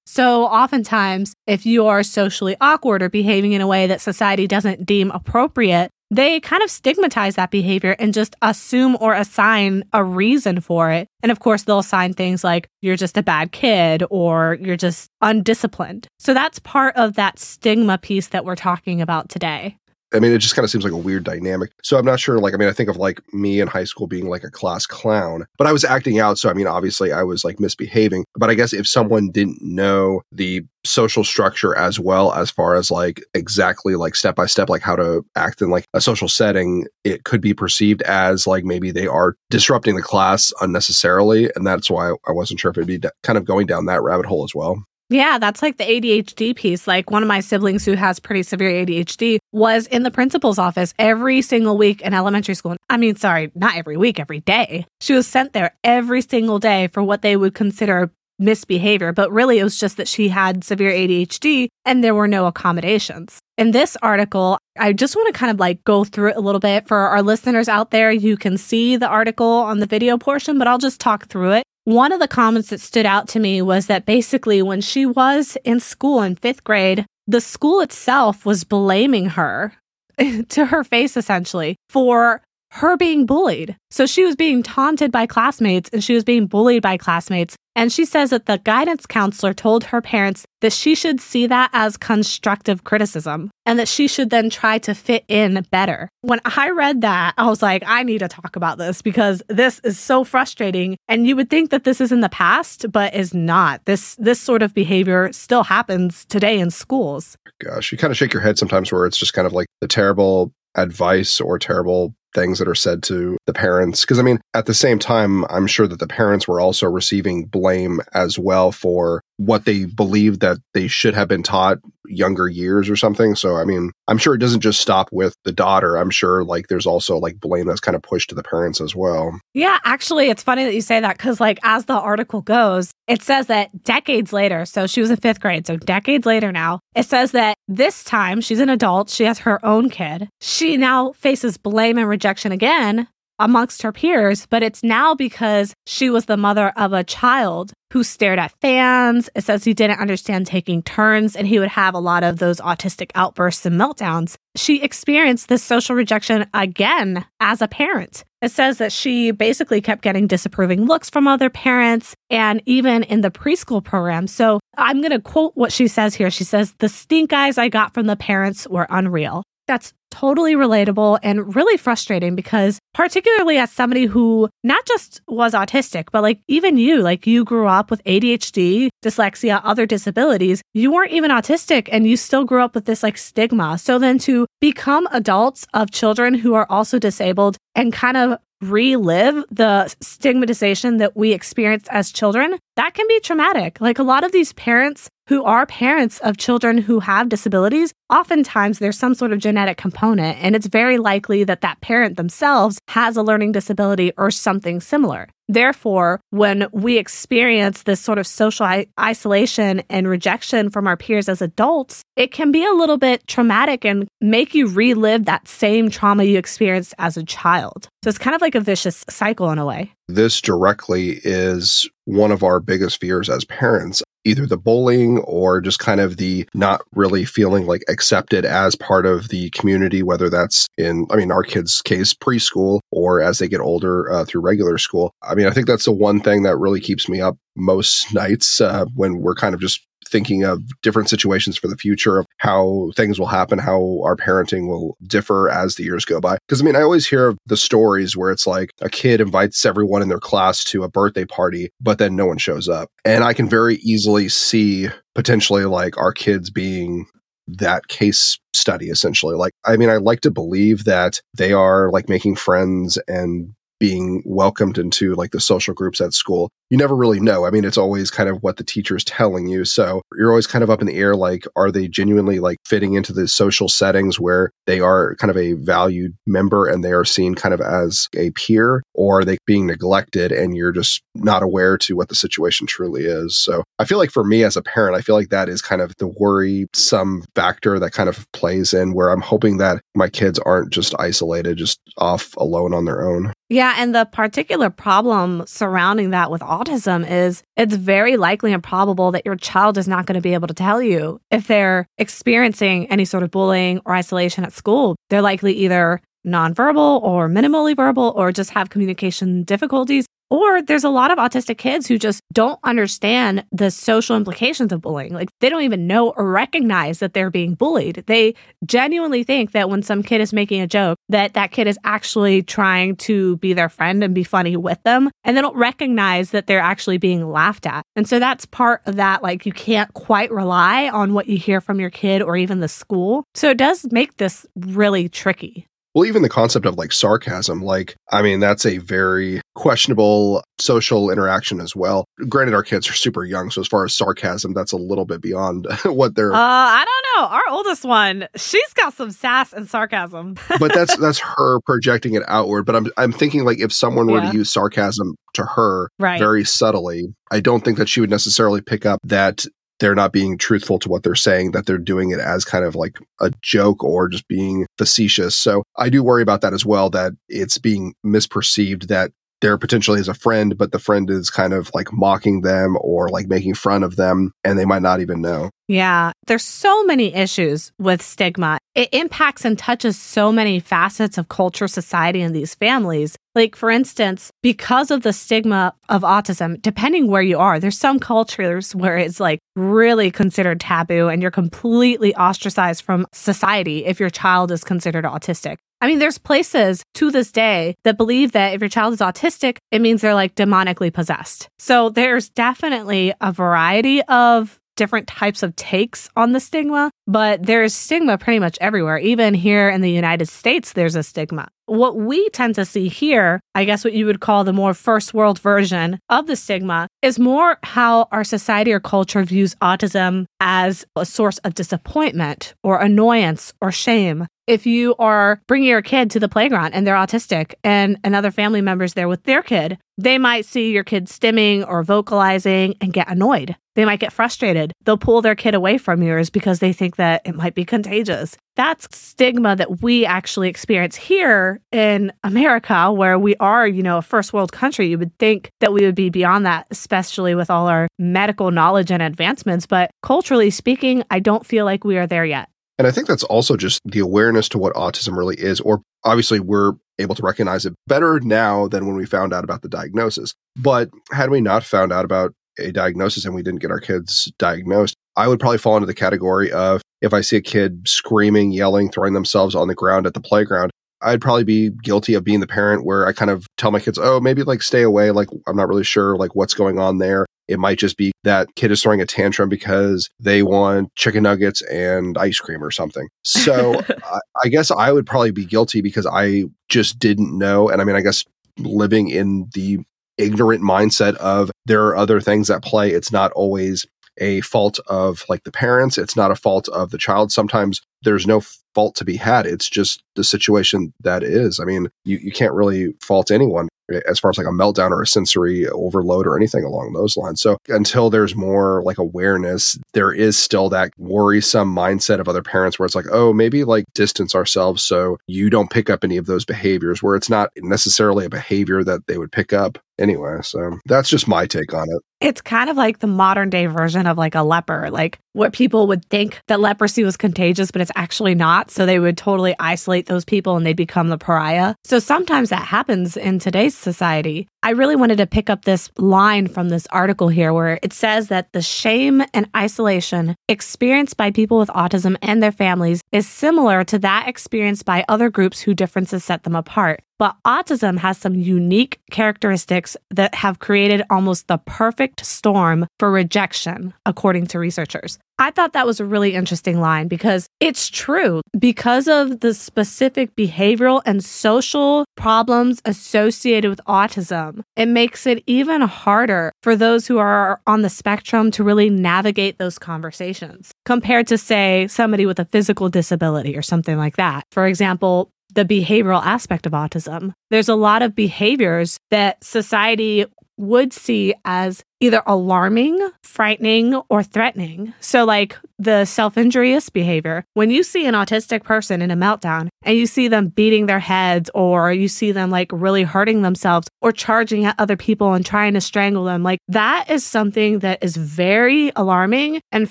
So 0.07 0.45
oftentimes, 0.45 1.35
if 1.47 1.67
you 1.67 1.87
are 1.87 2.03
socially 2.03 2.57
awkward 2.61 3.03
or 3.03 3.09
behaving 3.09 3.53
in 3.53 3.61
a 3.61 3.67
way 3.67 3.87
that 3.87 4.01
society 4.01 4.47
doesn't 4.47 4.85
deem 4.87 5.11
appropriate, 5.11 5.91
they 6.11 6.39
kind 6.41 6.63
of 6.63 6.71
stigmatize 6.71 7.35
that 7.37 7.51
behavior 7.51 7.97
and 7.99 8.15
just 8.15 8.37
assume 8.43 8.97
or 9.01 9.15
assign 9.15 9.85
a 9.93 10.05
reason 10.05 10.61
for 10.61 10.91
it. 10.91 11.09
And 11.23 11.33
of 11.33 11.41
course, 11.41 11.63
they'll 11.63 11.81
assign 11.81 12.13
things 12.15 12.45
like 12.45 12.69
you're 12.83 12.97
just 12.97 13.17
a 13.17 13.23
bad 13.23 13.53
kid 13.53 14.05
or 14.11 14.59
you're 14.61 14.77
just 14.77 15.11
undisciplined. 15.23 16.07
So 16.19 16.35
that's 16.35 16.59
part 16.61 16.95
of 16.97 17.15
that 17.15 17.39
stigma 17.39 17.99
piece 17.99 18.29
that 18.29 18.45
we're 18.45 18.55
talking 18.55 19.01
about 19.01 19.29
today. 19.29 19.79
I 20.15 20.21
mean, 20.21 20.33
it 20.33 20.39
just 20.39 20.55
kind 20.55 20.65
of 20.65 20.71
seems 20.71 20.85
like 20.85 20.93
a 20.93 20.97
weird 20.97 21.25
dynamic. 21.25 21.73
So 21.83 21.99
I'm 21.99 22.05
not 22.05 22.21
sure. 22.21 22.39
Like, 22.39 22.55
I 22.55 22.57
mean, 22.57 22.69
I 22.69 22.73
think 22.73 22.89
of 22.89 22.97
like 22.97 23.21
me 23.33 23.61
in 23.61 23.69
high 23.69 23.85
school 23.85 24.07
being 24.07 24.29
like 24.29 24.45
a 24.45 24.51
class 24.51 24.87
clown, 24.87 25.47
but 25.59 25.67
I 25.67 25.73
was 25.73 25.85
acting 25.85 26.19
out. 26.19 26.39
So, 26.39 26.49
I 26.49 26.55
mean, 26.55 26.67
obviously 26.67 27.13
I 27.13 27.23
was 27.23 27.45
like 27.45 27.59
misbehaving. 27.59 28.25
But 28.37 28.51
I 28.51 28.55
guess 28.55 28.73
if 28.73 28.87
someone 28.87 29.31
didn't 29.31 29.61
know 29.61 30.23
the 30.31 30.65
social 30.85 31.25
structure 31.25 31.75
as 31.77 31.99
well, 31.99 32.33
as 32.33 32.51
far 32.51 32.77
as 32.77 32.91
like 32.91 33.23
exactly 33.35 33.97
like 33.97 34.15
step 34.15 34.37
by 34.37 34.47
step, 34.47 34.69
like 34.69 34.83
how 34.83 34.97
to 34.97 35.25
act 35.35 35.61
in 35.61 35.71
like 35.71 35.85
a 35.95 36.01
social 36.01 36.29
setting, 36.29 36.87
it 37.03 37.25
could 37.25 37.41
be 37.41 37.55
perceived 37.55 38.03
as 38.03 38.47
like 38.47 38.65
maybe 38.65 38.91
they 38.91 39.07
are 39.07 39.37
disrupting 39.51 39.97
the 39.97 40.03
class 40.03 40.53
unnecessarily. 40.61 41.51
And 41.57 41.67
that's 41.67 41.91
why 41.91 42.11
I 42.27 42.33
wasn't 42.33 42.61
sure 42.61 42.71
if 42.71 42.79
it'd 42.79 42.87
be 42.87 43.09
kind 43.23 43.39
of 43.39 43.45
going 43.45 43.67
down 43.67 43.87
that 43.87 44.03
rabbit 44.03 44.27
hole 44.27 44.45
as 44.45 44.55
well. 44.55 44.85
Yeah, 45.10 45.38
that's 45.38 45.62
like 45.62 45.76
the 45.76 45.84
ADHD 45.84 46.56
piece. 46.56 46.87
Like 46.87 47.10
one 47.10 47.22
of 47.22 47.28
my 47.28 47.41
siblings 47.41 47.84
who 47.84 47.92
has 47.92 48.19
pretty 48.19 48.42
severe 48.42 48.70
ADHD 48.70 49.38
was 49.53 49.87
in 49.87 50.03
the 50.03 50.10
principal's 50.10 50.59
office 50.59 50.94
every 50.98 51.42
single 51.42 51.76
week 51.76 52.00
in 52.00 52.15
elementary 52.15 52.54
school. 52.54 52.76
I 52.88 52.97
mean, 52.97 53.16
sorry, 53.16 53.53
not 53.54 53.76
every 53.76 53.97
week, 53.97 54.19
every 54.19 54.41
day. 54.41 54.87
She 55.00 55.12
was 55.12 55.26
sent 55.26 55.53
there 55.53 55.76
every 55.84 56.22
single 56.22 56.59
day 56.59 56.88
for 56.88 57.03
what 57.03 57.22
they 57.22 57.37
would 57.37 57.54
consider 57.54 58.10
misbehavior, 58.38 59.12
but 59.12 59.31
really 59.31 59.59
it 59.59 59.65
was 59.65 59.78
just 59.78 59.97
that 59.98 60.09
she 60.09 60.28
had 60.28 60.65
severe 60.65 60.91
ADHD 60.91 61.69
and 61.84 62.03
there 62.03 62.15
were 62.15 62.26
no 62.26 62.47
accommodations. 62.47 63.38
In 63.56 63.71
this 63.71 63.97
article, 64.03 64.59
I 64.76 64.92
just 64.92 65.15
want 65.15 65.32
to 65.32 65.38
kind 65.38 65.53
of 65.53 65.60
like 65.60 65.84
go 65.84 66.04
through 66.04 66.31
it 66.31 66.36
a 66.36 66.41
little 66.41 66.59
bit 66.59 66.88
for 66.88 66.97
our 66.97 67.22
listeners 67.22 67.69
out 67.69 67.91
there. 67.92 68.10
You 68.10 68.36
can 68.36 68.59
see 68.59 68.97
the 68.97 69.06
article 69.06 69.47
on 69.47 69.78
the 69.78 69.86
video 69.86 70.19
portion, 70.19 70.59
but 70.59 70.66
I'll 70.66 70.78
just 70.78 71.00
talk 71.00 71.26
through 71.26 71.53
it. 71.53 71.65
One 71.84 72.12
of 72.12 72.21
the 72.21 72.28
comments 72.28 72.71
that 72.71 72.81
stood 72.81 73.05
out 73.05 73.28
to 73.28 73.39
me 73.39 73.61
was 73.61 73.87
that 73.87 74.06
basically 74.06 74.62
when 74.62 74.81
she 74.81 75.05
was 75.05 75.59
in 75.65 75.81
school 75.81 76.22
in 76.22 76.34
fifth 76.34 76.65
grade, 76.65 77.05
the 77.27 77.43
school 77.43 77.81
itself 77.81 78.47
was 78.47 78.65
blaming 78.65 79.27
her 79.27 79.75
to 80.49 80.67
her 80.67 80.83
face 80.83 81.15
essentially 81.17 81.77
for 81.91 82.41
her 82.75 82.97
being 82.97 83.25
bullied. 83.25 83.77
So 83.91 84.05
she 84.05 84.25
was 84.25 84.35
being 84.35 84.65
taunted 84.65 85.12
by 85.12 85.27
classmates 85.27 85.89
and 85.93 86.03
she 86.03 86.15
was 86.15 86.25
being 86.25 86.47
bullied 86.47 86.83
by 86.83 86.97
classmates. 86.97 87.57
And 87.77 87.93
she 87.93 88.05
says 88.05 88.31
that 88.31 88.47
the 88.47 88.59
guidance 88.59 89.07
counselor 89.07 89.55
told 89.55 89.85
her 89.85 90.01
parents 90.01 90.45
that 90.61 90.73
she 90.73 90.97
should 90.97 91.21
see 91.21 91.47
that 91.47 91.71
as 91.73 91.97
constructive 91.97 92.83
criticism 92.83 93.51
and 93.65 93.79
that 93.79 93.87
she 93.87 94.09
should 94.09 94.31
then 94.31 94.51
try 94.51 94.79
to 94.79 94.95
fit 94.95 95.25
in 95.29 95.65
better. 95.71 96.09
When 96.22 96.41
I 96.45 96.71
read 96.71 97.01
that, 97.03 97.34
I 97.39 97.47
was 97.47 97.63
like, 97.63 97.84
I 97.87 98.03
need 98.03 98.19
to 98.19 98.28
talk 98.28 98.57
about 98.57 98.78
this 98.78 99.03
because 99.03 99.41
this 99.48 99.81
is 99.84 99.98
so 99.98 100.25
frustrating. 100.25 100.97
And 101.07 101.28
you 101.28 101.37
would 101.37 101.51
think 101.51 101.71
that 101.71 101.84
this 101.84 102.01
is 102.01 102.10
in 102.10 102.21
the 102.22 102.28
past, 102.28 102.91
but 102.91 103.15
is 103.15 103.33
not. 103.34 103.84
This 103.84 104.16
this 104.16 104.41
sort 104.41 104.63
of 104.63 104.75
behavior 104.75 105.33
still 105.33 105.63
happens 105.63 106.25
today 106.25 106.59
in 106.59 106.71
schools. 106.71 107.37
Gosh, 107.60 107.93
you 107.93 107.98
kind 107.98 108.10
of 108.10 108.16
shake 108.16 108.33
your 108.33 108.43
head 108.43 108.59
sometimes 108.59 108.91
where 108.91 109.07
it's 109.07 109.19
just 109.19 109.33
kind 109.33 109.47
of 109.47 109.53
like 109.53 109.66
the 109.81 109.89
terrible 109.89 110.53
advice 110.76 111.41
or 111.41 111.59
terrible 111.59 112.15
things 112.34 112.59
that 112.59 112.68
are 112.68 112.74
said 112.74 113.03
to 113.04 113.38
the 113.47 113.53
parents. 113.53 114.03
Because, 114.03 114.18
I 114.18 114.22
mean, 114.22 114.41
at 114.54 114.66
the 114.66 114.74
same 114.74 114.98
time, 114.98 115.44
I'm 115.47 115.66
sure 115.66 115.86
that 115.86 116.00
the 116.00 116.06
parents 116.06 116.48
were 116.48 116.60
also 116.60 116.86
receiving 116.86 117.47
blame 117.47 118.00
as 118.12 118.38
well 118.38 118.72
for 118.72 119.22
what 119.36 119.65
they 119.65 119.84
believe 119.84 120.41
that 120.41 120.59
they 120.72 120.86
should 120.86 121.15
have 121.15 121.28
been 121.28 121.42
taught 121.42 121.78
younger 122.07 122.48
years 122.48 122.89
or 122.89 122.97
something. 122.97 123.34
So, 123.34 123.57
I 123.57 123.65
mean, 123.65 123.91
I'm 124.09 124.19
sure 124.19 124.34
it 124.34 124.39
doesn't 124.39 124.60
just 124.60 124.81
stop 124.81 125.09
with 125.10 125.34
the 125.45 125.53
daughter. 125.53 125.97
I'm 125.97 126.10
sure 126.10 126.45
like 126.45 126.69
there's 126.69 126.86
also 126.86 127.16
like 127.19 127.41
blame 127.41 127.66
that's 127.66 127.81
kind 127.81 127.97
of 127.97 128.03
pushed 128.03 128.28
to 128.28 128.34
the 128.34 128.42
parents 128.42 128.81
as 128.81 128.95
well. 128.95 129.39
Yeah, 129.54 129.78
actually, 129.84 130.28
it's 130.28 130.42
funny 130.42 130.65
that 130.65 130.75
you 130.75 130.81
say 130.81 131.01
that 131.01 131.16
because, 131.16 131.41
like, 131.41 131.59
as 131.63 131.86
the 131.86 131.95
article 131.95 132.42
goes, 132.42 132.92
it 133.09 133.22
says 133.22 133.47
that 133.47 133.84
decades 133.84 134.33
later, 134.33 134.65
so 134.65 134.86
she 134.86 135.01
was 135.01 135.10
in 135.10 135.16
fifth 135.16 135.41
grade, 135.41 135.66
so 135.66 135.77
decades 135.77 136.27
later 136.27 136.53
now, 136.53 136.81
it 136.95 137.07
says 137.07 137.33
that 137.33 137.57
this 137.69 138.04
time 138.04 138.41
she's 138.41 138.60
an 138.60 138.69
adult, 138.69 139.10
she 139.10 139.25
has 139.25 139.41
her 139.41 139.65
own 139.65 139.91
kid. 139.91 140.28
She 140.41 140.77
now 140.77 141.13
faces 141.13 141.57
blame 141.57 141.98
and 141.98 142.09
rejection 142.09 142.53
again 142.53 143.09
amongst 143.39 143.83
her 143.83 143.92
peers, 143.92 144.47
but 144.47 144.63
it's 144.63 144.83
now 144.83 145.15
because 145.15 145.75
she 145.86 146.10
was 146.10 146.27
the 146.27 146.36
mother 146.36 146.72
of 146.77 146.92
a 146.92 147.04
child 147.04 147.72
who 147.92 148.03
stared 148.03 148.39
at 148.39 148.53
fans. 148.60 149.31
It 149.34 149.45
says 149.45 149.63
he 149.63 149.75
didn't 149.75 150.01
understand 150.01 150.47
taking 150.47 150.83
turns 150.83 151.36
and 151.36 151.47
he 151.47 151.59
would 151.59 151.69
have 151.69 151.95
a 151.95 152.01
lot 152.01 152.25
of 152.25 152.39
those 152.39 152.60
autistic 152.60 153.10
outbursts 153.15 153.65
and 153.66 153.81
meltdowns. 153.81 154.34
She 154.57 154.83
experienced 154.83 155.48
this 155.48 155.63
social 155.63 155.95
rejection 155.95 156.47
again 156.54 157.25
as 157.41 157.63
a 157.63 157.69
parent. 157.69 158.25
It 158.42 158.51
says 158.51 158.78
that 158.78 158.92
she 158.92 159.31
basically 159.31 159.81
kept 159.81 160.03
getting 160.03 160.27
disapproving 160.27 160.84
looks 160.84 161.09
from 161.09 161.27
other 161.27 161.48
parents 161.48 162.15
and 162.31 162.63
even 162.66 163.03
in 163.04 163.21
the 163.21 163.31
preschool 163.31 163.83
program. 163.83 164.27
So 164.27 164.60
I'm 164.77 165.01
going 165.01 165.13
to 165.13 165.21
quote 165.21 165.53
what 165.54 165.72
she 165.72 165.89
says 165.89 166.15
here. 166.15 166.31
She 166.31 166.45
says, 166.45 166.75
The 166.78 166.89
stink 166.89 167.33
eyes 167.33 167.59
I 167.59 167.69
got 167.69 167.95
from 167.95 168.07
the 168.07 168.16
parents 168.16 168.69
were 168.69 168.86
unreal. 168.91 169.45
That's 169.66 169.95
totally 170.15 170.55
relatable 170.55 171.19
and 171.22 171.57
really 171.57 171.77
frustrating 171.77 172.37
because, 172.37 172.78
particularly 172.93 173.59
as 173.59 173.71
somebody 173.72 174.07
who 174.07 174.49
not 174.63 174.87
just 174.87 175.21
was 175.27 175.55
autistic, 175.55 176.05
but 176.13 176.22
like 176.22 176.41
even 176.47 176.78
you, 176.78 177.03
like 177.03 177.27
you 177.27 177.45
grew 177.45 177.66
up 177.66 177.91
with 177.91 178.03
ADHD, 178.05 178.91
dyslexia, 179.05 179.61
other 179.65 179.87
disabilities, 179.87 180.63
you 180.72 180.93
weren't 180.93 181.11
even 181.11 181.33
autistic 181.33 181.89
and 181.91 182.07
you 182.07 182.16
still 182.16 182.45
grew 182.45 182.63
up 182.63 182.77
with 182.77 182.84
this 182.84 183.03
like 183.03 183.19
stigma. 183.19 183.77
So 183.77 183.99
then 183.99 184.19
to 184.21 184.47
become 184.61 185.09
adults 185.11 185.66
of 185.75 185.91
children 185.91 186.34
who 186.34 186.55
are 186.55 186.67
also 186.71 187.01
disabled 187.01 187.57
and 187.75 187.93
kind 187.93 188.17
of 188.17 188.39
relive 188.60 189.45
the 189.51 189.89
stigmatization 190.01 190.99
that 190.99 191.17
we 191.17 191.33
experienced 191.33 191.89
as 191.91 192.13
children, 192.13 192.57
that 192.77 192.95
can 192.95 193.07
be 193.09 193.21
traumatic. 193.21 193.81
Like 193.81 193.99
a 193.99 194.05
lot 194.05 194.25
of 194.25 194.33
these 194.33 194.53
parents 194.53 195.09
who 195.26 195.42
are 195.44 195.66
parents 195.66 196.18
of 196.21 196.36
children 196.36 196.78
who 196.78 197.00
have 197.00 197.28
disabilities, 197.28 197.92
oftentimes 198.10 198.78
there's 198.78 198.98
some 198.98 199.15
sort 199.15 199.32
of 199.32 199.38
genetic 199.38 199.76
component, 199.76 200.38
and 200.42 200.54
it's 200.54 200.66
very 200.66 200.98
likely 200.98 201.44
that 201.44 201.62
that 201.62 201.80
parent 201.80 202.16
themselves 202.16 202.78
has 202.88 203.16
a 203.16 203.22
learning 203.22 203.53
disability 203.53 204.12
or 204.18 204.30
something 204.30 204.80
similar. 204.80 205.28
Therefore, 205.48 206.21
when 206.30 206.66
we 206.72 206.97
experience 206.97 207.82
this 207.82 208.00
sort 208.00 208.18
of 208.18 208.26
social 208.26 208.65
I- 208.65 208.86
isolation 208.98 209.82
and 209.91 210.09
rejection 210.09 210.71
from 210.71 210.86
our 210.86 210.97
peers 210.97 211.28
as 211.28 211.42
adults, 211.42 212.03
it 212.16 212.32
can 212.32 212.50
be 212.50 212.65
a 212.65 212.72
little 212.72 212.97
bit 212.97 213.26
traumatic 213.26 213.84
and 213.84 214.09
make 214.22 214.54
you 214.54 214.68
relive 214.68 215.26
that 215.26 215.47
same 215.47 215.91
trauma 215.91 216.24
you 216.24 216.38
experienced 216.38 216.94
as 216.98 217.18
a 217.18 217.24
child. 217.24 217.88
So 218.03 218.09
it's 218.09 218.18
kind 218.18 218.34
of 218.34 218.41
like 218.41 218.54
a 218.54 218.60
vicious 218.60 219.04
cycle 219.10 219.50
in 219.50 219.59
a 219.59 219.66
way. 219.66 219.92
This 220.09 220.41
directly 220.41 221.21
is 221.24 221.88
one 222.06 222.30
of 222.30 222.42
our 222.42 222.59
biggest 222.59 223.00
fears 223.00 223.28
as 223.28 223.44
parents 223.44 224.03
either 224.24 224.47
the 224.47 224.56
bullying 224.56 225.18
or 225.18 225.60
just 225.60 225.78
kind 225.78 226.00
of 226.00 226.16
the 226.16 226.48
not 226.54 226.82
really 226.94 227.24
feeling 227.24 227.66
like 227.66 227.82
accepted 227.88 228.44
as 228.44 228.74
part 228.74 229.06
of 229.06 229.28
the 229.28 229.50
community, 229.50 230.03
whether 230.03 230.28
that's 230.28 230.66
in, 230.78 231.06
I 231.10 231.16
mean, 231.16 231.30
our 231.30 231.42
kids' 231.42 231.82
case, 231.82 232.15
preschool 232.15 232.80
or 232.91 233.21
as 233.21 233.38
they 233.38 233.48
get 233.48 233.60
older 233.60 234.10
uh, 234.10 234.24
through 234.24 234.42
regular 234.42 234.78
school. 234.78 235.12
I 235.22 235.34
mean, 235.34 235.47
I 235.47 235.50
think 235.50 235.66
that's 235.66 235.84
the 235.84 235.92
one 235.92 236.21
thing 236.21 236.42
that 236.42 236.56
really 236.56 236.80
keeps 236.80 237.09
me 237.09 237.21
up 237.21 237.36
most 237.56 238.12
nights 238.15 238.60
uh, 238.60 238.86
when 238.94 239.18
we're 239.18 239.34
kind 239.34 239.54
of 239.54 239.60
just 239.60 239.86
thinking 240.15 240.45
of 240.45 240.63
different 240.81 241.09
situations 241.09 241.57
for 241.57 241.66
the 241.66 241.77
future 241.77 242.21
of 242.21 242.27
how 242.39 242.93
things 242.95 243.19
will 243.19 243.27
happen, 243.27 243.59
how 243.59 244.01
our 244.05 244.15
parenting 244.15 244.69
will 244.69 244.97
differ 245.09 245.51
as 245.51 245.75
the 245.75 245.83
years 245.83 246.05
go 246.05 246.21
by. 246.21 246.39
Because 246.47 246.63
I 246.63 246.65
mean, 246.65 246.77
I 246.77 246.83
always 246.83 247.09
hear 247.09 247.34
the 247.47 247.57
stories 247.57 248.16
where 248.16 248.31
it's 248.31 248.47
like 248.47 248.71
a 248.81 248.89
kid 248.89 249.21
invites 249.21 249.66
everyone 249.66 250.03
in 250.03 250.09
their 250.09 250.21
class 250.21 250.63
to 250.66 250.84
a 250.84 250.89
birthday 250.89 251.25
party, 251.25 251.71
but 251.81 251.99
then 251.99 252.15
no 252.15 252.27
one 252.27 252.39
shows 252.39 252.69
up. 252.69 252.91
And 253.05 253.25
I 253.25 253.34
can 253.34 253.49
very 253.49 253.75
easily 253.77 254.28
see 254.28 254.87
potentially 255.16 255.65
like 255.65 255.99
our 255.99 256.12
kids 256.12 256.49
being 256.49 257.07
that 257.49 257.88
case 257.88 258.38
study 258.52 258.90
essentially. 258.90 259.35
Like, 259.35 259.52
I 259.64 259.76
mean, 259.76 259.90
I 259.90 259.97
like 259.97 260.21
to 260.21 260.31
believe 260.31 260.85
that 260.85 261.21
they 261.37 261.52
are 261.52 261.90
like 261.90 262.09
making 262.09 262.37
friends 262.37 262.99
and 263.09 263.52
being 263.78 264.23
welcomed 264.25 264.78
into 264.78 265.14
like 265.14 265.32
the 265.32 265.40
social 265.40 265.75
groups 265.75 266.00
at 266.00 266.14
school. 266.14 266.50
You 266.71 266.78
never 266.78 266.97
really 266.97 267.21
know. 267.21 267.44
I 267.44 267.50
mean, 267.50 267.64
it's 267.64 267.78
always 267.78 268.11
kind 268.11 268.28
of 268.28 268.42
what 268.42 268.56
the 268.56 268.64
teacher 268.64 268.97
is 268.97 269.04
telling 269.04 269.47
you. 269.47 269.64
So 269.64 270.02
you're 270.16 270.30
always 270.30 270.47
kind 270.47 270.64
of 270.64 270.71
up 270.71 270.80
in 270.80 270.87
the 270.87 270.97
air 270.97 271.14
like, 271.14 271.44
are 271.56 271.71
they 271.71 271.87
genuinely 271.87 272.40
like 272.40 272.59
fitting 272.66 272.94
into 272.94 273.12
the 273.12 273.28
social 273.28 273.68
settings 273.68 274.18
where 274.18 274.50
they 274.66 274.80
are 274.80 275.14
kind 275.16 275.30
of 275.30 275.37
a 275.37 275.52
valued 275.52 276.16
member 276.26 276.66
and 276.66 276.82
they 276.82 276.92
are 276.92 277.04
seen 277.04 277.35
kind 277.35 277.54
of 277.54 277.61
as 277.61 278.09
a 278.16 278.30
peer, 278.30 278.82
or 278.94 279.21
are 279.21 279.25
they 279.25 279.37
being 279.47 279.66
neglected 279.66 280.32
and 280.32 280.56
you're 280.56 280.73
just 280.73 281.02
not 281.14 281.42
aware 281.42 281.76
to 281.78 281.94
what 281.94 282.09
the 282.09 282.14
situation 282.14 282.66
truly 282.66 283.04
is? 283.04 283.37
So 283.37 283.62
I 283.78 283.85
feel 283.85 283.99
like 283.99 284.11
for 284.11 284.25
me 284.25 284.42
as 284.42 284.56
a 284.56 284.62
parent, 284.62 284.97
I 284.97 285.02
feel 285.02 285.14
like 285.14 285.28
that 285.28 285.49
is 285.49 285.61
kind 285.62 285.82
of 285.82 285.92
the 285.99 286.09
worrisome 286.09 287.25
factor 287.35 287.78
that 287.78 287.92
kind 287.92 288.09
of 288.09 288.26
plays 288.32 288.73
in 288.73 288.94
where 288.94 289.11
I'm 289.11 289.21
hoping 289.21 289.59
that 289.59 289.82
my 289.94 290.09
kids 290.09 290.38
aren't 290.40 290.73
just 290.73 290.94
isolated, 290.99 291.59
just 291.59 291.78
off 291.99 292.35
alone 292.37 292.73
on 292.75 292.87
their 292.87 293.06
own. 293.06 293.32
Yeah, 293.50 293.75
and 293.76 293.95
the 293.95 294.07
particular 294.07 294.71
problem 294.71 295.45
surrounding 295.47 296.11
that 296.11 296.31
with 296.31 296.41
autism 296.41 297.09
is 297.09 297.43
it's 297.57 297.76
very 297.76 298.17
likely 298.17 298.52
and 298.52 298.62
probable 298.62 299.12
that 299.12 299.26
your 299.26 299.37
child 299.37 299.76
is 299.76 299.87
not 299.87 300.07
going 300.07 300.14
to 300.14 300.23
be 300.23 300.33
able 300.33 300.49
to 300.49 300.55
tell 300.55 300.81
you 300.81 301.21
if 301.31 301.47
they're 301.47 301.87
experiencing 301.99 302.87
any 302.87 303.05
sort 303.05 303.23
of 303.23 303.31
bullying 303.31 303.81
or 303.85 303.95
isolation 303.95 304.45
at 304.45 304.52
school. 304.52 304.97
They're 305.11 305.21
likely 305.21 305.52
either 305.52 306.00
nonverbal 306.26 307.02
or 307.02 307.29
minimally 307.29 307.76
verbal 307.76 308.14
or 308.17 308.33
just 308.33 308.50
have 308.50 308.71
communication 308.71 309.45
difficulties 309.45 310.07
or 310.30 310.62
there's 310.62 310.85
a 310.85 310.90
lot 310.90 311.11
of 311.11 311.18
autistic 311.18 311.59
kids 311.59 311.87
who 311.87 311.99
just 311.99 312.21
don't 312.32 312.59
understand 312.64 313.44
the 313.52 313.71
social 313.71 314.16
implications 314.16 314.73
of 314.73 314.80
bullying. 314.80 315.12
Like 315.12 315.28
they 315.40 315.49
don't 315.49 315.62
even 315.62 315.87
know 315.87 316.11
or 316.16 316.30
recognize 316.30 316.99
that 316.99 317.14
they're 317.14 317.30
being 317.30 317.54
bullied. 317.54 318.04
They 318.06 318.35
genuinely 318.64 319.23
think 319.23 319.52
that 319.52 319.71
when 319.71 319.82
some 319.82 320.02
kid 320.02 320.21
is 320.21 320.32
making 320.32 320.61
a 320.61 320.66
joke, 320.66 320.99
that 321.09 321.35
that 321.35 321.52
kid 321.52 321.66
is 321.66 321.78
actually 321.85 322.42
trying 322.42 322.97
to 322.97 323.37
be 323.37 323.52
their 323.52 323.68
friend 323.68 324.02
and 324.02 324.14
be 324.14 324.25
funny 324.25 324.56
with 324.56 324.82
them. 324.82 325.11
And 325.25 325.37
they 325.37 325.40
don't 325.40 325.56
recognize 325.56 326.30
that 326.30 326.47
they're 326.47 326.61
actually 326.61 326.99
being 326.99 327.30
laughed 327.30 327.66
at. 327.66 327.85
And 327.97 328.09
so 328.09 328.18
that's 328.18 328.47
part 328.47 328.82
of 328.87 328.97
that. 328.97 329.23
Like 329.23 329.47
you 329.47 329.52
can't 329.52 329.92
quite 329.94 330.30
rely 330.30 330.88
on 330.88 331.14
what 331.14 331.28
you 331.28 331.38
hear 331.38 331.61
from 331.61 331.80
your 331.80 331.90
kid 331.90 332.23
or 332.23 332.37
even 332.37 332.61
the 332.61 332.68
school. 332.68 333.25
So 333.35 333.50
it 333.50 333.59
does 333.59 333.87
make 333.90 334.16
this 334.16 334.47
really 334.56 335.09
tricky. 335.09 335.66
Well, 335.95 336.07
even 336.07 336.23
the 336.23 336.29
concept 336.29 336.67
of 336.67 336.76
like 336.76 336.91
sarcasm, 336.91 337.62
like, 337.62 337.97
I 338.11 338.23
mean, 338.23 338.41
that's 338.41 338.67
a 338.67 338.79
very 338.79 339.41
questionable 339.55 340.43
social 340.59 341.11
interaction 341.11 341.61
as 341.61 341.76
well. 341.76 342.05
Granted, 342.29 342.55
our 342.55 342.64
kids 342.64 342.91
are 342.91 342.95
super 342.95 343.25
young. 343.25 343.50
So 343.50 343.61
as 343.61 343.69
far 343.69 343.85
as 343.85 343.95
sarcasm, 343.95 344.55
that's 344.55 344.73
a 344.73 344.76
little 344.76 345.05
bit 345.05 345.21
beyond 345.21 345.69
what 345.85 346.17
they're. 346.17 346.35
Uh, 346.35 346.38
I 346.38 346.85
don't 346.85 347.23
know. 347.23 347.29
Our 347.29 347.43
oldest 347.49 347.85
one, 347.85 348.26
she's 348.35 348.73
got 348.75 348.95
some 348.95 349.12
sass 349.12 349.52
and 349.52 349.69
sarcasm. 349.69 350.35
but 350.59 350.75
that's, 350.75 350.97
that's 350.97 351.21
her 351.21 351.61
projecting 351.61 352.15
it 352.15 352.25
outward. 352.27 352.65
But 352.65 352.75
I'm, 352.75 352.87
I'm 352.97 353.13
thinking 353.13 353.45
like 353.45 353.61
if 353.61 353.73
someone 353.73 354.09
were 354.09 354.19
yeah. 354.19 354.33
to 354.33 354.37
use 354.37 354.53
sarcasm 354.53 355.15
to 355.35 355.45
her 355.45 355.91
right. 356.01 356.19
very 356.19 356.45
subtly, 356.45 357.15
I 357.31 357.39
don't 357.39 357.65
think 357.65 357.79
that 357.79 357.89
she 357.89 358.01
would 358.01 358.11
necessarily 358.11 358.61
pick 358.61 358.85
up 358.85 358.99
that 359.05 359.47
they're 359.85 359.95
not 359.95 360.14
being 360.14 360.38
truthful 360.38 360.79
to 360.79 360.88
what 360.88 361.03
they're 361.03 361.14
saying, 361.14 361.50
that 361.50 361.67
they're 361.67 361.76
doing 361.76 362.11
it 362.11 362.19
as 362.19 362.43
kind 362.43 362.64
of 362.64 362.75
like 362.75 362.97
a 363.21 363.31
joke 363.43 363.85
or 363.85 364.09
just 364.09 364.26
being 364.29 364.67
facetious. 364.79 365.37
So 365.37 365.62
I 365.76 365.91
do 365.91 366.03
worry 366.03 366.23
about 366.23 366.41
that 366.41 366.55
as 366.55 366.64
well, 366.64 366.88
that 366.88 367.12
it's 367.29 367.59
being 367.59 367.95
misperceived 368.03 368.87
that 368.87 369.12
they're 369.41 369.59
potentially 369.59 370.00
is 370.00 370.09
a 370.09 370.14
friend, 370.14 370.57
but 370.57 370.73
the 370.73 370.79
friend 370.79 371.11
is 371.11 371.31
kind 371.31 371.53
of 371.53 371.71
like 371.75 371.93
mocking 371.93 372.41
them 372.41 372.76
or 372.81 373.09
like 373.09 373.26
making 373.29 373.55
fun 373.55 373.83
of 373.83 373.97
them, 373.97 374.33
and 374.45 374.59
they 374.59 374.64
might 374.64 374.83
not 374.83 375.00
even 375.00 375.21
know. 375.21 375.50
Yeah, 375.67 376.12
there's 376.26 376.45
so 376.45 376.85
many 376.85 377.14
issues 377.14 377.73
with 377.79 378.03
stigma. 378.03 378.59
It 378.75 378.91
impacts 378.93 379.45
and 379.45 379.59
touches 379.59 379.99
so 379.99 380.31
many 380.31 380.61
facets 380.61 381.17
of 381.17 381.29
culture, 381.29 381.69
society, 381.69 382.21
and 382.21 382.35
these 382.35 382.55
families. 382.55 383.17
Like, 383.35 383.57
for 383.57 383.71
instance, 383.71 384.31
because 384.43 384.91
of 384.91 385.03
the 385.03 385.12
stigma 385.12 385.75
of 385.88 386.03
autism, 386.03 386.61
depending 386.61 387.09
where 387.09 387.23
you 387.23 387.38
are, 387.38 387.59
there's 387.59 387.79
some 387.79 387.99
cultures 387.99 388.75
where 388.75 388.97
it's 388.97 389.21
like 389.21 389.41
really 389.57 390.11
considered 390.11 390.61
taboo 390.61 391.09
and 391.09 391.23
you're 391.23 391.31
completely 391.31 392.14
ostracized 392.14 392.83
from 392.83 393.07
society 393.12 393.87
if 393.87 393.99
your 393.99 394.11
child 394.11 394.53
is 394.53 394.64
considered 394.64 395.05
autistic. 395.05 395.57
I 395.85 395.87
mean, 395.87 395.99
there's 395.99 396.17
places 396.17 396.83
to 396.95 397.11
this 397.11 397.31
day 397.31 397.75
that 397.85 397.99
believe 397.99 398.33
that 398.33 398.55
if 398.55 398.62
your 398.62 398.71
child 398.71 398.95
is 398.95 399.00
autistic, 399.00 399.59
it 399.71 399.83
means 399.83 400.00
they're 400.00 400.14
like 400.14 400.35
demonically 400.35 400.91
possessed. 400.91 401.47
So 401.59 401.91
there's 401.91 402.31
definitely 402.31 403.12
a 403.21 403.31
variety 403.33 404.00
of 404.05 404.59
different 404.76 405.09
types 405.09 405.43
of 405.43 405.55
takes 405.57 406.09
on 406.17 406.33
the 406.33 406.41
stigma, 406.41 406.91
but 407.07 407.43
there's 407.43 407.75
stigma 407.75 408.17
pretty 408.17 408.38
much 408.38 408.57
everywhere. 408.62 408.97
Even 408.97 409.35
here 409.35 409.69
in 409.69 409.83
the 409.83 409.91
United 409.91 410.26
States, 410.26 410.73
there's 410.73 410.97
a 410.97 411.03
stigma. 411.03 411.49
What 411.67 411.97
we 411.97 412.31
tend 412.31 412.55
to 412.55 412.64
see 412.64 412.88
here, 412.88 413.41
I 413.55 413.67
guess 413.67 413.85
what 413.85 413.93
you 413.93 414.07
would 414.07 414.21
call 414.21 414.43
the 414.43 414.55
more 414.55 414.73
first 414.73 415.12
world 415.12 415.38
version 415.38 415.99
of 416.09 416.26
the 416.26 416.35
stigma, 416.37 416.88
is 417.03 417.19
more 417.19 417.59
how 417.62 418.09
our 418.11 418.25
society 418.25 418.73
or 418.73 418.81
culture 418.81 419.23
views 419.23 419.55
autism 419.57 420.25
as 420.41 420.87
a 420.97 421.05
source 421.05 421.37
of 421.38 421.53
disappointment 421.53 422.55
or 422.62 422.81
annoyance 422.81 423.53
or 423.61 423.71
shame. 423.71 424.26
If 424.47 424.67
you 424.67 424.95
are 424.99 425.41
bringing 425.47 425.71
your 425.71 425.81
kid 425.81 426.11
to 426.11 426.21
the 426.21 426.29
playground 426.29 426.75
and 426.75 426.87
they're 426.87 426.95
autistic 426.95 427.55
and 427.65 427.97
another 428.05 428.31
family 428.31 428.61
member's 428.61 428.93
there 428.93 429.09
with 429.09 429.23
their 429.23 429.43
kid, 429.43 429.79
they 429.97 430.19
might 430.19 430.45
see 430.45 430.71
your 430.71 430.85
kid 430.85 431.07
stimming 431.07 431.67
or 431.67 431.83
vocalizing 431.83 432.75
and 432.83 432.93
get 432.93 433.09
annoyed. 433.09 433.57
They 433.75 433.87
might 433.87 434.01
get 434.01 434.13
frustrated. 434.13 434.73
They'll 434.85 434.99
pull 434.99 435.23
their 435.23 435.35
kid 435.35 435.55
away 435.55 435.79
from 435.79 436.03
yours 436.03 436.29
because 436.29 436.59
they 436.59 436.75
think 436.75 436.97
that 436.97 437.23
it 437.25 437.35
might 437.35 437.55
be 437.55 437.65
contagious. 437.65 438.37
That's 438.55 438.87
stigma 438.95 439.57
that 439.57 439.81
we 439.81 440.05
actually 440.05 440.49
experience 440.49 440.95
here 440.95 441.61
in 441.73 442.13
America, 442.23 442.93
where 442.93 443.19
we 443.19 443.37
are, 443.37 443.67
you 443.67 443.83
know, 443.83 443.97
a 443.97 444.03
first 444.03 444.35
world 444.35 444.53
country. 444.53 444.89
You 444.89 444.99
would 444.99 445.19
think 445.19 445.51
that 445.61 445.73
we 445.73 445.87
would 445.87 445.95
be 445.95 446.11
beyond 446.11 446.45
that, 446.45 446.67
especially 446.71 447.35
with 447.35 447.51
all 447.51 447.67
our 447.67 447.89
medical 447.99 448.51
knowledge 448.51 448.93
and 448.93 449.03
advancements. 449.03 449.67
But 449.67 449.91
culturally 450.03 450.51
speaking, 450.51 451.03
I 451.11 451.19
don't 451.19 451.47
feel 451.47 451.65
like 451.65 451.83
we 451.83 451.97
are 451.97 452.07
there 452.07 452.27
yet. 452.27 452.49
And 452.78 452.88
I 452.88 452.90
think 452.90 453.07
that's 453.07 453.25
also 453.25 453.57
just 453.57 453.81
the 453.85 454.00
awareness 454.00 454.49
to 454.50 454.59
what 454.59 454.75
autism 454.75 455.16
really 455.16 455.37
is, 455.37 455.61
or 455.61 455.83
obviously 456.04 456.40
we're 456.40 456.73
able 456.99 457.14
to 457.14 457.23
recognize 457.23 457.66
it 457.66 457.75
better 457.87 458.21
now 458.21 458.69
than 458.69 458.87
when 458.87 458.97
we 458.97 459.07
found 459.07 459.33
out 459.33 459.45
about 459.45 459.62
the 459.62 459.69
diagnosis. 459.69 460.35
But 460.57 460.90
had 461.12 461.31
we 461.31 461.40
not 461.40 461.64
found 461.64 461.93
out 461.93 462.04
about 462.04 462.33
a 462.59 462.73
diagnosis 462.73 463.25
and 463.25 463.35
we 463.35 463.43
didn't 463.43 463.61
get 463.61 463.71
our 463.71 463.81
kids 463.81 464.33
diagnosed, 464.38 464.97
I 465.16 465.28
would 465.28 465.40
probably 465.40 465.59
fall 465.59 465.76
into 465.76 465.87
the 465.87 465.95
category 465.95 466.50
of 466.52 466.83
if 467.00 467.12
I 467.12 467.21
see 467.21 467.37
a 467.37 467.40
kid 467.40 467.87
screaming, 467.87 468.52
yelling, 468.52 468.90
throwing 468.90 469.14
themselves 469.14 469.54
on 469.54 469.69
the 469.69 469.75
ground 469.75 470.07
at 470.07 470.14
the 470.14 470.21
playground, 470.21 470.71
I'd 471.02 471.21
probably 471.21 471.45
be 471.45 471.71
guilty 471.83 472.14
of 472.14 472.25
being 472.25 472.40
the 472.40 472.47
parent 472.47 472.85
where 472.85 473.07
I 473.07 473.12
kind 473.12 473.31
of 473.31 473.47
tell 473.57 473.71
my 473.71 473.81
kids, 473.81 473.99
oh, 474.00 474.21
maybe 474.21 474.43
like 474.43 474.62
stay 474.62 474.83
away. 474.83 475.11
Like, 475.11 475.28
I'm 475.47 475.57
not 475.57 475.69
really 475.69 475.85
sure 475.85 476.16
like 476.16 476.35
what's 476.35 476.54
going 476.54 476.78
on 476.78 476.99
there. 476.99 477.26
It 477.49 477.59
might 477.59 477.79
just 477.79 477.97
be 477.97 478.13
that 478.25 478.55
kid 478.57 478.71
is 478.71 478.83
throwing 478.83 479.01
a 479.01 479.07
tantrum 479.07 479.49
because 479.49 480.09
they 480.19 480.43
want 480.43 480.95
chicken 480.95 481.23
nuggets 481.23 481.63
and 481.63 482.17
ice 482.17 482.39
cream 482.39 482.63
or 482.63 482.71
something. 482.71 483.09
So 483.23 483.81
I, 484.05 484.19
I 484.45 484.49
guess 484.49 484.71
I 484.71 484.93
would 484.93 485.07
probably 485.07 485.31
be 485.31 485.45
guilty 485.45 485.81
because 485.81 486.07
I 486.07 486.45
just 486.69 486.99
didn't 486.99 487.37
know. 487.37 487.69
And 487.69 487.81
I 487.81 487.85
mean, 487.85 487.97
I 487.97 488.01
guess 488.01 488.25
living 488.59 489.09
in 489.09 489.49
the 489.55 489.79
ignorant 490.17 490.63
mindset 490.63 491.17
of 491.17 491.51
there 491.67 491.85
are 491.87 491.97
other 491.97 492.21
things 492.21 492.51
at 492.51 492.63
play. 492.63 492.91
It's 492.91 493.13
not 493.13 493.33
always 493.33 493.87
a 494.19 494.41
fault 494.43 494.79
of 494.87 495.25
like 495.29 495.45
the 495.45 495.53
parents. 495.53 495.99
It's 495.99 496.17
not 496.17 496.31
a 496.31 496.37
fault 496.37 496.69
of 496.69 496.91
the 496.91 496.99
child. 496.99 497.33
Sometimes 497.33 497.81
there's 498.03 498.27
no 498.27 498.43
fault 498.75 498.95
to 498.97 499.05
be 499.05 499.17
had. 499.17 499.47
It's 499.47 499.69
just 499.69 500.03
the 500.15 500.25
situation 500.25 500.93
that 501.01 501.23
is. 501.23 501.59
I 501.59 501.65
mean, 501.65 501.89
you, 502.05 502.19
you 502.19 502.33
can't 502.33 502.55
really 502.55 502.95
fault 503.01 503.31
anyone 503.31 503.69
as 504.07 504.19
far 504.19 504.31
as 504.31 504.38
like 504.38 504.47
a 504.47 504.50
meltdown 504.50 504.91
or 504.91 505.03
a 505.03 505.07
sensory 505.07 505.69
overload 505.69 506.26
or 506.26 506.37
anything 506.37 506.64
along 506.64 506.93
those 506.93 507.17
lines. 507.17 507.41
So 507.41 507.59
until 507.69 508.11
there's 508.11 508.35
more 508.35 508.83
like 508.85 508.99
awareness, 508.99 509.79
there 509.93 510.12
is 510.12 510.38
still 510.38 510.69
that 510.71 510.91
worrisome 510.99 511.75
mindset 511.75 512.21
of 512.21 512.29
other 512.29 512.43
parents 512.43 512.79
where 512.79 512.87
it's 512.87 512.95
like, 512.95 513.07
oh, 513.11 513.33
maybe 513.33 513.64
like 513.64 513.85
distance 513.95 514.35
ourselves 514.35 514.83
so 514.83 515.19
you 515.26 515.50
don't 515.50 515.71
pick 515.71 515.91
up 515.91 516.05
any 516.05 516.17
of 516.17 516.26
those 516.26 516.45
behaviors 516.45 517.03
where 517.03 517.17
it's 517.17 517.31
not 517.31 517.50
necessarily 517.59 518.25
a 518.25 518.31
behavior 518.31 518.83
that 518.85 519.07
they 519.07 519.19
would 519.19 519.33
pick 519.33 519.53
up 519.53 519.79
anyway. 519.99 520.38
So 520.43 520.79
that's 520.87 521.09
just 521.09 521.29
my 521.29 521.47
take 521.47 521.73
on 521.73 521.87
it. 521.88 522.03
It's 522.21 522.41
kind 522.41 522.71
of 522.71 522.76
like 522.76 523.00
the 523.00 523.07
modern 523.07 523.50
day 523.50 523.67
version 523.67 524.07
of 524.07 524.17
like 524.17 524.35
a 524.35 524.43
leper, 524.43 524.91
like 524.91 525.19
what 525.35 525.53
people 525.53 525.87
would 525.88 526.05
think 526.07 526.41
that 526.47 526.61
leprosy 526.61 527.05
was 527.05 527.17
contagious, 527.17 527.71
but 527.71 527.83
it's 527.83 527.91
actually 527.97 528.35
not. 528.35 528.71
So 528.71 528.87
they 528.87 528.99
would 528.99 529.19
totally 529.19 529.55
isolate 529.59 530.07
those 530.07 530.25
people 530.25 530.57
and 530.57 530.64
they 530.64 530.73
become 530.73 531.09
the 531.09 531.19
pariah. 531.19 531.75
So 531.85 531.99
sometimes 531.99 532.49
that 532.49 532.64
happens 532.64 533.17
in 533.17 533.38
today's 533.38 533.74
society. 533.76 534.49
I 534.62 534.71
really 534.71 534.97
wanted 534.97 535.19
to 535.19 535.26
pick 535.26 535.50
up 535.50 535.64
this 535.64 535.90
line 535.99 536.47
from 536.47 536.69
this 536.69 536.87
article 536.88 537.28
here 537.28 537.52
where 537.52 537.78
it 537.83 537.93
says 537.93 538.28
that 538.28 538.52
the 538.52 538.62
shame 538.62 539.23
and 539.35 539.49
isolation 539.57 540.37
experienced 540.49 541.16
by 541.16 541.31
people 541.31 541.59
with 541.59 541.69
autism 541.69 542.16
and 542.23 542.43
their 542.43 542.52
families 542.52 543.02
is 543.12 543.28
similar 543.28 543.85
to 543.85 543.99
that 543.99 544.28
experienced 544.28 544.85
by 544.85 545.04
other 545.09 545.31
groups 545.31 545.61
whose 545.61 545.75
differences 545.75 546.25
set 546.25 546.45
them 546.45 546.57
apart. 546.57 547.02
But 547.18 547.37
autism 547.47 547.99
has 547.99 548.18
some 548.18 548.35
unique 548.35 549.00
characteristics 549.11 549.97
that 550.11 550.35
have 550.35 550.59
created 550.59 551.02
almost 551.11 551.49
the 551.49 551.59
perfect 551.59 552.25
storm 552.25 552.87
for 552.99 553.11
rejection, 553.11 553.94
according 554.04 554.47
to 554.49 554.59
researchers. 554.59 555.18
I 555.38 555.50
thought 555.50 555.73
that 555.73 555.87
was 555.87 555.99
a 555.99 556.04
really 556.04 556.35
interesting 556.35 556.80
line 556.80 557.09
because 557.09 557.49
it's 557.59 557.88
true. 557.88 558.40
Because 558.56 559.09
of 559.09 559.40
the 559.40 559.52
specific 559.52 560.37
behavioral 560.37 561.02
and 561.04 561.25
social 561.25 562.04
problems 562.16 562.80
associated 562.85 563.68
with 563.68 563.80
autism, 563.88 564.62
it 564.76 564.87
makes 564.87 565.26
it 565.26 565.42
even 565.49 565.80
harder 565.80 566.52
for 566.62 566.76
those 566.76 567.09
who 567.09 567.18
are 567.18 567.61
on 567.66 567.83
the 567.83 567.90
spectrum 567.90 568.52
to 568.52 568.62
really 568.62 568.90
navigate 568.90 569.59
those 569.59 569.76
conversations 569.76 570.71
compared 570.85 571.26
to, 571.26 571.37
say, 571.37 571.88
somebody 571.88 572.26
with 572.26 572.38
a 572.38 572.44
physical 572.44 572.88
disability 572.88 573.56
or 573.56 573.62
something 573.62 573.99
like 573.99 574.16
that. 574.16 574.44
For 574.52 574.66
example, 574.66 575.30
the 575.55 575.65
behavioral 575.65 576.23
aspect 576.25 576.67
of 576.67 576.73
autism. 576.73 577.33
There's 577.51 577.69
a 577.69 577.75
lot 577.75 578.03
of 578.03 578.15
behaviors 578.15 578.99
that 579.11 579.43
society 579.43 580.27
would 580.57 580.93
see 580.93 581.35
as 581.45 581.83
either 582.05 582.23
alarming, 582.27 582.99
frightening, 583.23 583.95
or 584.11 584.23
threatening. 584.23 584.93
So, 585.01 585.25
like 585.25 585.57
the 585.79 586.05
self 586.05 586.37
injurious 586.37 586.91
behavior, 586.91 587.45
when 587.55 587.71
you 587.71 587.83
see 587.83 588.07
an 588.07 588.15
autistic 588.15 588.63
person 588.63 589.01
in 589.03 589.11
a 589.11 589.17
meltdown 589.17 589.69
and 589.83 589.97
you 589.97 590.07
see 590.07 590.29
them 590.29 590.49
beating 590.49 590.87
their 590.87 590.99
heads, 590.99 591.51
or 591.55 591.93
you 591.93 592.09
see 592.09 592.31
them 592.31 592.51
like 592.51 592.71
really 592.73 593.03
hurting 593.03 593.43
themselves, 593.43 593.89
or 594.03 594.13
charging 594.13 594.67
at 594.67 594.75
other 594.79 594.97
people 594.97 595.33
and 595.33 595.47
trying 595.47 595.75
to 595.75 595.81
strangle 595.81 596.25
them, 596.25 596.43
like 596.43 596.59
that 596.69 597.11
is 597.11 597.25
something 597.25 597.79
that 597.81 598.03
is 598.03 598.17
very 598.17 598.93
alarming 598.97 599.61
and 599.73 599.91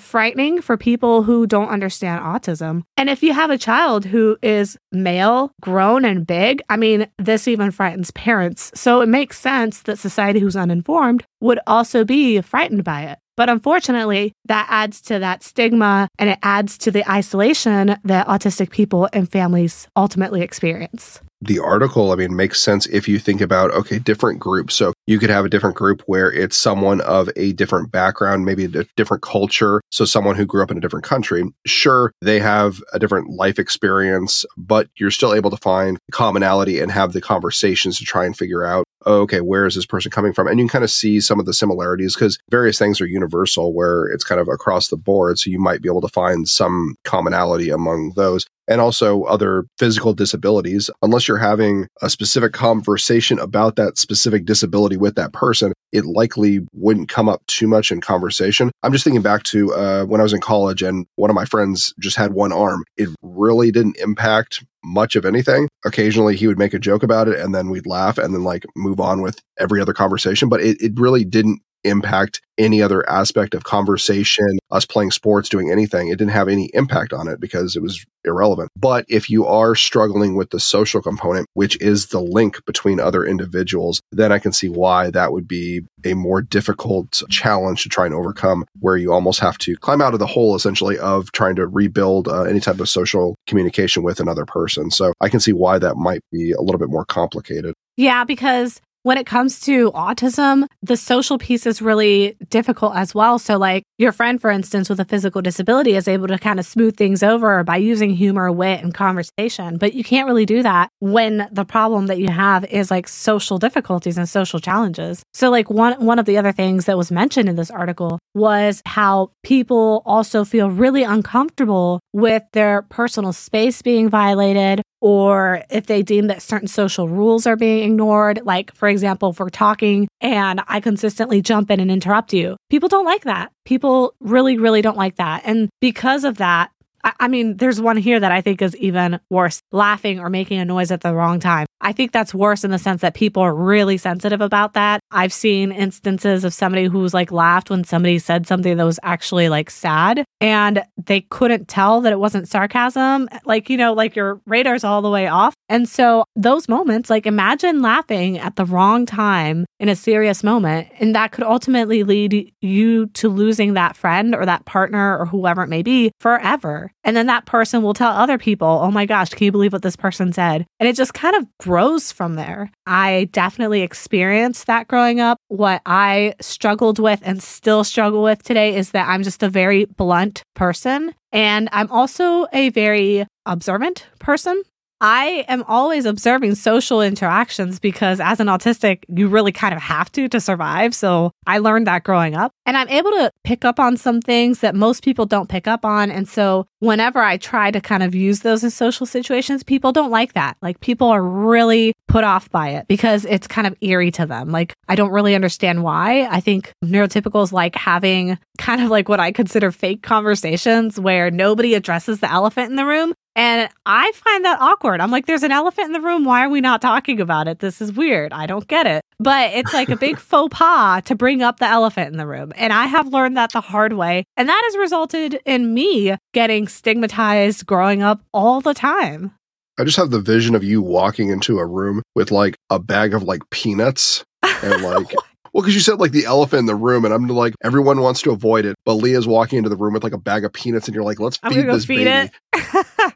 frightening 0.00 0.62
for 0.62 0.76
people 0.76 1.22
who 1.22 1.46
don't 1.46 1.68
understand 1.68 2.22
autism. 2.22 2.82
And 2.96 3.10
if 3.10 3.22
you 3.22 3.32
have 3.32 3.50
a 3.50 3.58
child 3.58 4.04
who 4.04 4.36
is 4.40 4.78
male, 4.92 5.52
grown, 5.60 6.04
and 6.04 6.26
big, 6.26 6.62
I 6.68 6.76
mean, 6.76 7.08
this 7.18 7.48
even 7.48 7.72
frightens 7.72 8.10
parents. 8.12 8.70
So, 8.74 9.00
it 9.00 9.08
makes 9.08 9.38
sense 9.38 9.82
that 9.82 9.98
society 9.98 10.38
who's 10.38 10.56
uninformed 10.56 11.24
would 11.44 11.60
also 11.66 12.04
be 12.04 12.40
frightened 12.40 12.84
by 12.84 13.02
it. 13.02 13.18
But 13.36 13.50
unfortunately, 13.50 14.32
that 14.46 14.66
adds 14.70 15.00
to 15.02 15.18
that 15.18 15.42
stigma 15.42 16.08
and 16.18 16.30
it 16.30 16.38
adds 16.42 16.78
to 16.78 16.90
the 16.90 17.08
isolation 17.10 17.96
that 18.04 18.26
autistic 18.26 18.70
people 18.70 19.08
and 19.12 19.30
families 19.30 19.88
ultimately 19.96 20.40
experience 20.42 21.20
the 21.46 21.58
article, 21.58 22.12
I 22.12 22.16
mean, 22.16 22.36
makes 22.36 22.60
sense 22.60 22.86
if 22.86 23.08
you 23.08 23.18
think 23.18 23.40
about, 23.40 23.70
okay, 23.72 23.98
different 23.98 24.40
groups. 24.40 24.74
So 24.74 24.92
you 25.06 25.18
could 25.18 25.30
have 25.30 25.44
a 25.44 25.48
different 25.48 25.76
group 25.76 26.02
where 26.06 26.30
it's 26.32 26.56
someone 26.56 27.00
of 27.02 27.28
a 27.36 27.52
different 27.52 27.90
background, 27.90 28.44
maybe 28.44 28.64
a 28.64 28.84
different 28.96 29.22
culture. 29.22 29.80
So 29.90 30.04
someone 30.04 30.36
who 30.36 30.46
grew 30.46 30.62
up 30.62 30.70
in 30.70 30.78
a 30.78 30.80
different 30.80 31.04
country. 31.04 31.44
Sure, 31.66 32.12
they 32.20 32.40
have 32.40 32.82
a 32.92 32.98
different 32.98 33.30
life 33.30 33.58
experience, 33.58 34.44
but 34.56 34.88
you're 34.96 35.10
still 35.10 35.34
able 35.34 35.50
to 35.50 35.56
find 35.58 35.98
commonality 36.12 36.80
and 36.80 36.90
have 36.90 37.12
the 37.12 37.20
conversations 37.20 37.98
to 37.98 38.04
try 38.04 38.24
and 38.24 38.36
figure 38.36 38.64
out, 38.64 38.84
okay, 39.06 39.40
where 39.40 39.66
is 39.66 39.74
this 39.74 39.86
person 39.86 40.10
coming 40.10 40.32
from? 40.32 40.46
And 40.46 40.58
you 40.58 40.64
can 40.64 40.70
kind 40.70 40.84
of 40.84 40.90
see 40.90 41.20
some 41.20 41.38
of 41.38 41.46
the 41.46 41.52
similarities 41.52 42.14
because 42.14 42.38
various 42.50 42.78
things 42.78 43.00
are 43.00 43.06
universal 43.06 43.74
where 43.74 44.06
it's 44.06 44.24
kind 44.24 44.40
of 44.40 44.48
across 44.48 44.88
the 44.88 44.96
board. 44.96 45.38
So 45.38 45.50
you 45.50 45.58
might 45.58 45.82
be 45.82 45.88
able 45.88 46.00
to 46.00 46.08
find 46.08 46.48
some 46.48 46.96
commonality 47.04 47.70
among 47.70 48.12
those 48.16 48.46
and 48.68 48.80
also 48.80 49.22
other 49.24 49.64
physical 49.78 50.14
disabilities. 50.14 50.90
Unless 51.02 51.28
you're 51.28 51.36
having 51.38 51.86
a 52.02 52.10
specific 52.10 52.52
conversation 52.52 53.38
about 53.38 53.76
that 53.76 53.98
specific 53.98 54.44
disability 54.44 54.96
with 54.96 55.14
that 55.16 55.32
person, 55.32 55.72
it 55.92 56.04
likely 56.04 56.60
wouldn't 56.72 57.08
come 57.08 57.28
up 57.28 57.44
too 57.46 57.66
much 57.66 57.92
in 57.92 58.00
conversation. 58.00 58.70
I'm 58.82 58.92
just 58.92 59.04
thinking 59.04 59.22
back 59.22 59.42
to 59.44 59.72
uh, 59.74 60.04
when 60.04 60.20
I 60.20 60.24
was 60.24 60.32
in 60.32 60.40
college 60.40 60.82
and 60.82 61.06
one 61.16 61.30
of 61.30 61.36
my 61.36 61.44
friends 61.44 61.94
just 62.00 62.16
had 62.16 62.32
one 62.32 62.52
arm. 62.52 62.84
It 62.96 63.08
really 63.22 63.70
didn't 63.70 63.98
impact 63.98 64.64
much 64.84 65.16
of 65.16 65.24
anything. 65.24 65.68
Occasionally 65.84 66.36
he 66.36 66.46
would 66.46 66.58
make 66.58 66.74
a 66.74 66.78
joke 66.78 67.02
about 67.02 67.28
it 67.28 67.38
and 67.38 67.54
then 67.54 67.70
we'd 67.70 67.86
laugh 67.86 68.18
and 68.18 68.34
then 68.34 68.44
like 68.44 68.66
move 68.76 69.00
on 69.00 69.22
with 69.22 69.40
every 69.58 69.80
other 69.80 69.94
conversation. 69.94 70.48
But 70.48 70.60
it, 70.60 70.80
it 70.80 70.92
really 70.96 71.24
didn't 71.24 71.60
impact 71.84 72.40
any 72.56 72.80
other 72.80 73.08
aspect 73.10 73.54
of 73.54 73.64
conversation, 73.64 74.46
us 74.70 74.84
playing 74.84 75.10
sports, 75.10 75.48
doing 75.48 75.70
anything. 75.70 76.08
It 76.08 76.18
didn't 76.18 76.30
have 76.30 76.48
any 76.48 76.70
impact 76.72 77.12
on 77.12 77.28
it 77.28 77.40
because 77.40 77.76
it 77.76 77.82
was 77.82 78.04
irrelevant. 78.24 78.70
But 78.76 79.04
if 79.08 79.28
you 79.28 79.46
are 79.46 79.74
struggling 79.74 80.36
with 80.36 80.50
the 80.50 80.60
social 80.60 81.02
component, 81.02 81.46
which 81.54 81.80
is 81.80 82.06
the 82.06 82.20
link 82.20 82.64
between 82.64 83.00
other 83.00 83.24
individuals, 83.24 84.00
then 84.12 84.32
I 84.32 84.38
can 84.38 84.52
see 84.52 84.68
why 84.68 85.10
that 85.10 85.32
would 85.32 85.48
be 85.48 85.82
a 86.04 86.14
more 86.14 86.42
difficult 86.42 87.22
challenge 87.28 87.82
to 87.82 87.88
try 87.88 88.06
and 88.06 88.14
overcome, 88.14 88.64
where 88.80 88.96
you 88.96 89.12
almost 89.12 89.40
have 89.40 89.58
to 89.58 89.76
climb 89.76 90.00
out 90.00 90.14
of 90.14 90.20
the 90.20 90.26
hole 90.26 90.54
essentially 90.54 90.98
of 90.98 91.32
trying 91.32 91.56
to 91.56 91.66
rebuild 91.66 92.28
uh, 92.28 92.42
any 92.42 92.60
type 92.60 92.80
of 92.80 92.88
social 92.88 93.34
communication 93.46 94.02
with 94.02 94.20
another 94.20 94.46
person. 94.46 94.90
So 94.90 95.12
I 95.20 95.28
can 95.28 95.40
see 95.40 95.52
why 95.52 95.78
that 95.78 95.96
might 95.96 96.20
be 96.30 96.52
a 96.52 96.60
little 96.60 96.78
bit 96.78 96.88
more 96.88 97.04
complicated. 97.04 97.74
Yeah, 97.96 98.24
because 98.24 98.80
when 99.04 99.18
it 99.18 99.26
comes 99.26 99.60
to 99.60 99.92
autism, 99.92 100.66
the 100.82 100.96
social 100.96 101.36
piece 101.36 101.66
is 101.66 101.82
really 101.82 102.36
difficult 102.48 102.96
as 102.96 103.14
well. 103.14 103.38
So, 103.38 103.58
like 103.58 103.84
your 103.98 104.12
friend, 104.12 104.40
for 104.40 104.50
instance, 104.50 104.88
with 104.88 104.98
a 104.98 105.04
physical 105.04 105.42
disability 105.42 105.94
is 105.94 106.08
able 106.08 106.26
to 106.28 106.38
kind 106.38 106.58
of 106.58 106.64
smooth 106.64 106.96
things 106.96 107.22
over 107.22 107.62
by 107.64 107.76
using 107.76 108.10
humor, 108.10 108.50
wit, 108.50 108.82
and 108.82 108.94
conversation. 108.94 109.76
But 109.76 109.92
you 109.92 110.02
can't 110.02 110.26
really 110.26 110.46
do 110.46 110.62
that 110.62 110.88
when 111.00 111.46
the 111.52 111.66
problem 111.66 112.06
that 112.06 112.18
you 112.18 112.30
have 112.30 112.64
is 112.64 112.90
like 112.90 113.06
social 113.06 113.58
difficulties 113.58 114.16
and 114.16 114.26
social 114.26 114.58
challenges. 114.58 115.22
So, 115.34 115.50
like 115.50 115.68
one 115.68 116.02
one 116.04 116.18
of 116.18 116.24
the 116.24 116.38
other 116.38 116.52
things 116.52 116.86
that 116.86 116.96
was 116.96 117.12
mentioned 117.12 117.50
in 117.50 117.56
this 117.56 117.70
article 117.70 118.18
was 118.32 118.80
how 118.86 119.30
people 119.42 120.02
also 120.06 120.46
feel 120.46 120.70
really 120.70 121.02
uncomfortable 121.02 122.00
with 122.14 122.42
their 122.54 122.82
personal 122.88 123.34
space 123.34 123.82
being 123.82 124.08
violated 124.08 124.80
or 125.04 125.62
if 125.68 125.84
they 125.84 126.02
deem 126.02 126.28
that 126.28 126.40
certain 126.40 126.66
social 126.66 127.10
rules 127.10 127.46
are 127.46 127.56
being 127.56 127.84
ignored. 127.84 128.40
Like, 128.44 128.74
for 128.74 128.88
example, 128.88 129.28
if 129.28 129.38
we're 129.38 129.50
talking 129.50 130.08
and 130.22 130.62
I 130.66 130.80
consistently 130.80 131.42
jump 131.42 131.70
in 131.70 131.78
and 131.78 131.90
interrupt 131.90 132.32
you, 132.32 132.56
people 132.70 132.88
don't 132.88 133.04
like 133.04 133.24
that. 133.24 133.52
People 133.66 134.14
really, 134.20 134.56
really 134.56 134.80
don't 134.80 134.96
like 134.96 135.16
that. 135.16 135.42
And 135.44 135.68
because 135.82 136.24
of 136.24 136.38
that, 136.38 136.70
I, 137.04 137.28
mean, 137.28 137.58
there's 137.58 137.80
one 137.80 137.96
here 137.96 138.18
that 138.18 138.32
I 138.32 138.40
think 138.40 138.62
is 138.62 138.76
even 138.76 139.20
worse 139.30 139.60
laughing 139.72 140.18
or 140.18 140.30
making 140.30 140.58
a 140.58 140.64
noise 140.64 140.90
at 140.90 141.02
the 141.02 141.14
wrong 141.14 141.38
time. 141.38 141.66
I 141.80 141.92
think 141.92 142.12
that's 142.12 142.34
worse 142.34 142.64
in 142.64 142.70
the 142.70 142.78
sense 142.78 143.02
that 143.02 143.14
people 143.14 143.42
are 143.42 143.54
really 143.54 143.98
sensitive 143.98 144.40
about 144.40 144.72
that. 144.72 145.00
I've 145.10 145.32
seen 145.32 145.70
instances 145.70 146.44
of 146.44 146.54
somebody 146.54 146.86
who's 146.86 147.12
like 147.12 147.30
laughed 147.30 147.68
when 147.68 147.84
somebody 147.84 148.18
said 148.18 148.46
something 148.46 148.78
that 148.78 148.84
was 148.84 148.98
actually 149.02 149.50
like 149.50 149.68
sad 149.68 150.24
and 150.40 150.82
they 150.96 151.20
couldn't 151.20 151.68
tell 151.68 152.00
that 152.00 152.12
it 152.12 152.18
wasn't 152.18 152.48
sarcasm. 152.48 153.28
Like, 153.44 153.68
you 153.68 153.76
know, 153.76 153.92
like 153.92 154.16
your 154.16 154.40
radar's 154.46 154.82
all 154.82 155.02
the 155.02 155.10
way 155.10 155.26
off. 155.26 155.54
And 155.68 155.86
so 155.86 156.24
those 156.36 156.68
moments, 156.68 157.10
like 157.10 157.26
imagine 157.26 157.82
laughing 157.82 158.38
at 158.38 158.56
the 158.56 158.64
wrong 158.64 159.04
time 159.04 159.66
in 159.78 159.88
a 159.90 159.96
serious 159.96 160.42
moment, 160.42 160.88
and 161.00 161.14
that 161.14 161.32
could 161.32 161.44
ultimately 161.44 162.02
lead 162.02 162.52
you 162.62 163.06
to 163.08 163.28
losing 163.28 163.74
that 163.74 163.96
friend 163.96 164.34
or 164.34 164.46
that 164.46 164.64
partner 164.64 165.18
or 165.18 165.26
whoever 165.26 165.62
it 165.62 165.68
may 165.68 165.82
be 165.82 166.12
forever. 166.20 166.93
And 167.02 167.16
then 167.16 167.26
that 167.26 167.44
person 167.44 167.82
will 167.82 167.94
tell 167.94 168.12
other 168.12 168.38
people, 168.38 168.80
oh 168.82 168.90
my 168.90 169.04
gosh, 169.04 169.30
can 169.30 169.44
you 169.44 169.52
believe 169.52 169.72
what 169.72 169.82
this 169.82 169.96
person 169.96 170.32
said? 170.32 170.64
And 170.80 170.88
it 170.88 170.96
just 170.96 171.12
kind 171.12 171.36
of 171.36 171.46
grows 171.58 172.12
from 172.12 172.34
there. 172.34 172.70
I 172.86 173.28
definitely 173.32 173.82
experienced 173.82 174.66
that 174.66 174.88
growing 174.88 175.20
up. 175.20 175.38
What 175.48 175.82
I 175.84 176.34
struggled 176.40 176.98
with 176.98 177.20
and 177.22 177.42
still 177.42 177.84
struggle 177.84 178.22
with 178.22 178.42
today 178.42 178.74
is 178.74 178.92
that 178.92 179.08
I'm 179.08 179.22
just 179.22 179.42
a 179.42 179.50
very 179.50 179.84
blunt 179.84 180.42
person. 180.54 181.14
And 181.32 181.68
I'm 181.72 181.90
also 181.90 182.46
a 182.52 182.70
very 182.70 183.26
observant 183.44 184.06
person. 184.18 184.62
I 185.00 185.44
am 185.48 185.64
always 185.68 186.06
observing 186.06 186.54
social 186.54 187.02
interactions 187.02 187.78
because 187.78 188.20
as 188.20 188.40
an 188.40 188.46
autistic, 188.46 189.04
you 189.08 189.28
really 189.28 189.52
kind 189.52 189.74
of 189.74 189.82
have 189.82 190.10
to 190.12 190.28
to 190.28 190.40
survive. 190.40 190.94
So 190.94 191.32
I 191.46 191.58
learned 191.58 191.86
that 191.86 192.04
growing 192.04 192.34
up. 192.34 192.52
And 192.64 192.76
I'm 192.76 192.88
able 192.88 193.10
to 193.10 193.30
pick 193.42 193.64
up 193.64 193.78
on 193.78 193.96
some 193.96 194.20
things 194.20 194.60
that 194.60 194.74
most 194.74 195.04
people 195.04 195.26
don't 195.26 195.48
pick 195.48 195.66
up 195.66 195.84
on. 195.84 196.10
And 196.10 196.28
so 196.28 196.66
whenever 196.78 197.20
I 197.20 197.36
try 197.36 197.70
to 197.70 197.80
kind 197.80 198.02
of 198.02 198.14
use 198.14 198.40
those 198.40 198.64
in 198.64 198.70
social 198.70 199.04
situations, 199.04 199.62
people 199.62 199.92
don't 199.92 200.10
like 200.10 200.32
that. 200.34 200.56
Like 200.62 200.80
people 200.80 201.08
are 201.08 201.22
really 201.22 201.92
put 202.08 202.24
off 202.24 202.48
by 202.50 202.70
it 202.70 202.86
because 202.88 203.24
it's 203.24 203.46
kind 203.46 203.66
of 203.66 203.74
eerie 203.80 204.10
to 204.12 204.24
them. 204.26 204.50
Like 204.50 204.74
I 204.88 204.94
don't 204.94 205.10
really 205.10 205.34
understand 205.34 205.82
why. 205.82 206.26
I 206.30 206.40
think 206.40 206.72
neurotypicals 206.84 207.52
like 207.52 207.74
having 207.74 208.38
kind 208.58 208.80
of 208.80 208.88
like 208.90 209.08
what 209.08 209.20
I 209.20 209.32
consider 209.32 209.72
fake 209.72 210.02
conversations 210.02 210.98
where 210.98 211.30
nobody 211.30 211.74
addresses 211.74 212.20
the 212.20 212.30
elephant 212.30 212.70
in 212.70 212.76
the 212.76 212.86
room 212.86 213.12
and 213.36 213.68
I 213.84 214.12
find 214.12 214.44
that 214.44 214.60
awkward. 214.60 215.00
I'm 215.00 215.10
like, 215.10 215.26
there's 215.26 215.42
an 215.42 215.52
elephant 215.52 215.86
in 215.86 215.92
the 215.92 216.00
room. 216.00 216.24
Why 216.24 216.44
are 216.44 216.48
we 216.48 216.60
not 216.60 216.80
talking 216.80 217.20
about 217.20 217.48
it? 217.48 217.58
This 217.58 217.80
is 217.80 217.92
weird. 217.92 218.32
I 218.32 218.46
don't 218.46 218.66
get 218.68 218.86
it. 218.86 219.02
But 219.18 219.52
it's 219.54 219.72
like 219.72 219.88
a 219.88 219.96
big 219.96 220.18
faux 220.20 220.56
pas 220.56 221.02
to 221.04 221.14
bring 221.14 221.42
up 221.42 221.58
the 221.58 221.66
elephant 221.66 222.12
in 222.12 222.18
the 222.18 222.26
room. 222.26 222.52
And 222.56 222.72
I 222.72 222.86
have 222.86 223.08
learned 223.08 223.36
that 223.36 223.52
the 223.52 223.60
hard 223.60 223.94
way. 223.94 224.24
And 224.36 224.48
that 224.48 224.62
has 224.64 224.76
resulted 224.78 225.40
in 225.44 225.74
me 225.74 226.16
getting 226.32 226.68
stigmatized 226.68 227.66
growing 227.66 228.02
up 228.02 228.22
all 228.32 228.60
the 228.60 228.74
time. 228.74 229.32
I 229.78 229.84
just 229.84 229.96
have 229.96 230.10
the 230.10 230.20
vision 230.20 230.54
of 230.54 230.62
you 230.62 230.80
walking 230.80 231.30
into 231.30 231.58
a 231.58 231.66
room 231.66 232.02
with 232.14 232.30
like 232.30 232.56
a 232.70 232.78
bag 232.78 233.12
of 233.12 233.24
like 233.24 233.42
peanuts 233.50 234.24
and 234.62 234.82
like 234.82 235.12
Well, 235.54 235.62
because 235.62 235.76
you 235.76 235.80
said 235.80 236.00
like 236.00 236.10
the 236.10 236.24
elephant 236.24 236.60
in 236.60 236.66
the 236.66 236.74
room, 236.74 237.04
and 237.04 237.14
I'm 237.14 237.28
like, 237.28 237.54
everyone 237.62 238.00
wants 238.00 238.20
to 238.22 238.32
avoid 238.32 238.64
it. 238.64 238.74
But 238.84 238.94
Leah's 238.94 239.28
walking 239.28 239.56
into 239.58 239.70
the 239.70 239.76
room 239.76 239.94
with 239.94 240.02
like 240.02 240.12
a 240.12 240.18
bag 240.18 240.44
of 240.44 240.52
peanuts, 240.52 240.88
and 240.88 240.94
you're 240.96 241.04
like, 241.04 241.20
let's 241.20 241.36
feed 241.36 241.68
this 241.68 241.84
feed 241.84 242.04
baby. 242.04 242.30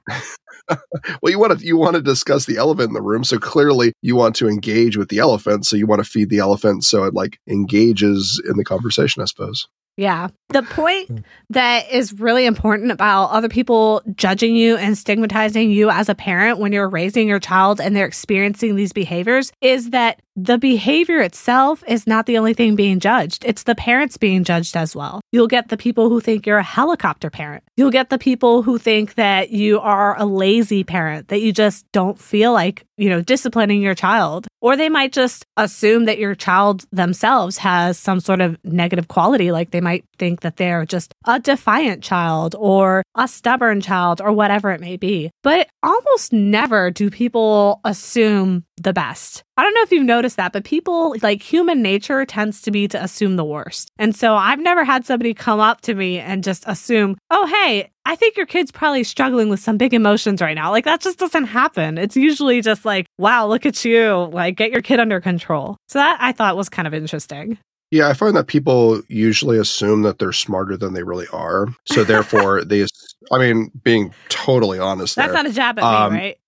well, 1.21 1.33
you 1.33 1.38
want 1.38 1.59
to 1.59 1.66
you 1.66 1.76
want 1.76 1.97
to 1.97 2.02
discuss 2.02 2.47
the 2.47 2.57
elephant 2.57 2.88
in 2.88 2.95
the 2.95 3.02
room, 3.02 3.25
so 3.25 3.40
clearly 3.40 3.92
you 4.02 4.14
want 4.14 4.37
to 4.37 4.49
engage 4.49 4.97
with 4.97 5.09
the 5.09 5.18
elephant. 5.18 5.66
So 5.66 5.76
you 5.76 5.88
want 5.88 6.02
to 6.02 6.09
feed 6.09 6.30
the 6.30 6.38
elephant, 6.38 6.85
so 6.85 7.02
it 7.02 7.12
like 7.12 7.40
engages 7.49 8.40
in 8.49 8.57
the 8.57 8.64
conversation, 8.64 9.21
I 9.21 9.26
suppose. 9.26 9.66
Yeah. 9.99 10.28
The 10.50 10.62
point 10.62 11.09
hmm. 11.09 11.17
that 11.50 11.90
is 11.90 12.19
really 12.21 12.47
important 12.47 12.93
about 12.93 13.31
other 13.31 13.49
people 13.49 14.00
judging 14.14 14.55
you 14.55 14.76
and 14.76 14.97
stigmatizing 14.97 15.73
you 15.73 15.90
as 15.90 16.09
a 16.09 16.14
parent 16.14 16.59
when 16.59 16.73
you're 16.73 16.88
raising 16.88 17.26
your 17.26 17.40
child 17.40 17.81
and 17.81 17.95
they're 17.97 18.07
experiencing 18.07 18.76
these 18.76 18.93
behaviors 18.93 19.52
is 19.61 19.90
that 19.90 20.23
the 20.37 20.56
behavior 20.56 21.21
itself 21.21 21.82
is 21.89 22.06
not 22.06 22.26
the 22.26 22.39
only 22.39 22.54
thing 22.54 22.76
being 22.76 23.00
judged. 23.00 23.45
It's 23.45 23.65
the 23.65 23.75
parents 23.75 24.17
being 24.17 24.45
judged 24.45 24.76
as 24.76 24.95
well. 24.95 25.21
You'll 25.32 25.49
get 25.49 25.69
the 25.69 25.76
people 25.76 26.08
who 26.08 26.21
think 26.21 26.47
you're 26.47 26.58
a 26.58 26.63
helicopter 26.63 27.28
parent. 27.28 27.65
You'll 27.76 27.91
get 27.91 28.08
the 28.08 28.19
people 28.19 28.63
who 28.63 28.78
think 28.78 29.15
that 29.17 29.50
you 29.50 29.80
are 29.80 30.17
a 30.17 30.25
lazy 30.25 30.84
parent, 30.84 31.28
that 31.28 31.43
you 31.43 31.52
just 31.52 31.91
don't 31.91 32.19
feel 32.19 32.52
like, 32.52 32.87
you 32.97 33.08
know, 33.08 33.21
disciplining 33.21 33.82
your 33.82 33.97
child. 33.97 34.47
Or 34.60 34.76
they 34.76 34.88
might 34.88 35.12
just 35.12 35.47
assume 35.56 36.06
that 36.06 36.18
your 36.18 36.34
child 36.34 36.84
themselves 36.90 37.58
has 37.58 37.99
some 37.99 38.18
sort 38.18 38.40
of 38.40 38.56
negative 38.64 39.08
quality. 39.08 39.52
Like 39.52 39.71
they 39.71 39.80
might 39.80 40.04
think 40.19 40.41
that 40.41 40.57
they're 40.57 40.85
just 40.85 41.15
a 41.26 41.39
defiant 41.39 42.02
child 42.02 42.54
or 42.59 43.02
a 43.15 43.28
stubborn 43.28 43.81
child 43.81 44.21
or 44.21 44.33
whatever 44.33 44.71
it 44.71 44.81
may 44.81 44.97
be. 44.97 45.31
But 45.43 45.69
almost 45.83 46.33
never 46.33 46.91
do 46.91 47.11
people 47.11 47.81
assume 47.85 48.65
the 48.83 48.93
best. 48.93 49.43
I 49.57 49.63
don't 49.63 49.75
know 49.75 49.83
if 49.83 49.91
you've 49.91 50.04
noticed 50.04 50.37
that, 50.37 50.52
but 50.52 50.65
people 50.65 51.17
like 51.23 51.43
human 51.43 51.83
nature 51.83 52.25
tends 52.25 52.63
to 52.63 52.71
be 52.71 52.87
to 52.89 53.02
assume 53.02 53.37
the 53.37 53.45
worst. 53.45 53.91
And 53.99 54.15
so 54.15 54.35
I've 54.35 54.61
never 54.61 54.85
had 54.85 55.04
somebody 55.04 55.35
come 55.35 55.61
up 55.61 55.81
to 55.83 55.95
me 55.95 56.19
and 56.19 56.45
just 56.45 56.65
assume, 56.67 57.17
oh, 57.31 57.47
hey, 57.47 57.91
I 58.04 58.17
think 58.17 58.37
your 58.37 58.47
kid's 58.47 58.71
probably 58.71 59.04
struggling 59.04 59.49
with 59.49 59.61
some 59.61 59.76
big 59.76 59.93
emotions 59.93 60.41
right 60.41 60.54
now. 60.54 60.71
Like 60.71 60.85
that 60.85 61.00
just 61.00 61.19
doesn't 61.19 61.47
happen. 61.47 61.99
It's 61.99 62.17
usually 62.17 62.63
just 62.63 62.85
like, 62.85 63.07
wow, 63.19 63.47
look 63.47 63.67
at 63.67 63.85
you. 63.85 64.31
Like 64.33 64.57
get 64.57 64.71
your 64.71 64.81
kid 64.81 65.00
under 65.00 65.21
control. 65.21 65.76
So 65.89 65.99
that 65.99 66.19
I 66.21 66.33
thought 66.33 66.57
was 66.57 66.69
kind 66.69 66.89
of 66.89 66.95
interesting. 66.95 67.59
Yeah, 67.90 68.08
I 68.08 68.12
find 68.12 68.36
that 68.36 68.46
people 68.46 69.00
usually 69.08 69.58
assume 69.58 70.02
that 70.02 70.18
they're 70.18 70.32
smarter 70.32 70.76
than 70.76 70.92
they 70.92 71.02
really 71.02 71.26
are. 71.32 71.68
So 71.86 72.04
therefore, 72.04 72.64
they, 72.66 72.86
I 73.32 73.38
mean, 73.38 73.70
being 73.82 74.12
totally 74.28 74.78
honest, 74.78 75.16
that's 75.16 75.32
there, 75.32 75.42
not 75.42 75.50
a 75.50 75.54
jab 75.54 75.78
at 75.78 75.84
um, 75.84 76.12
me, 76.12 76.18
right? 76.18 76.38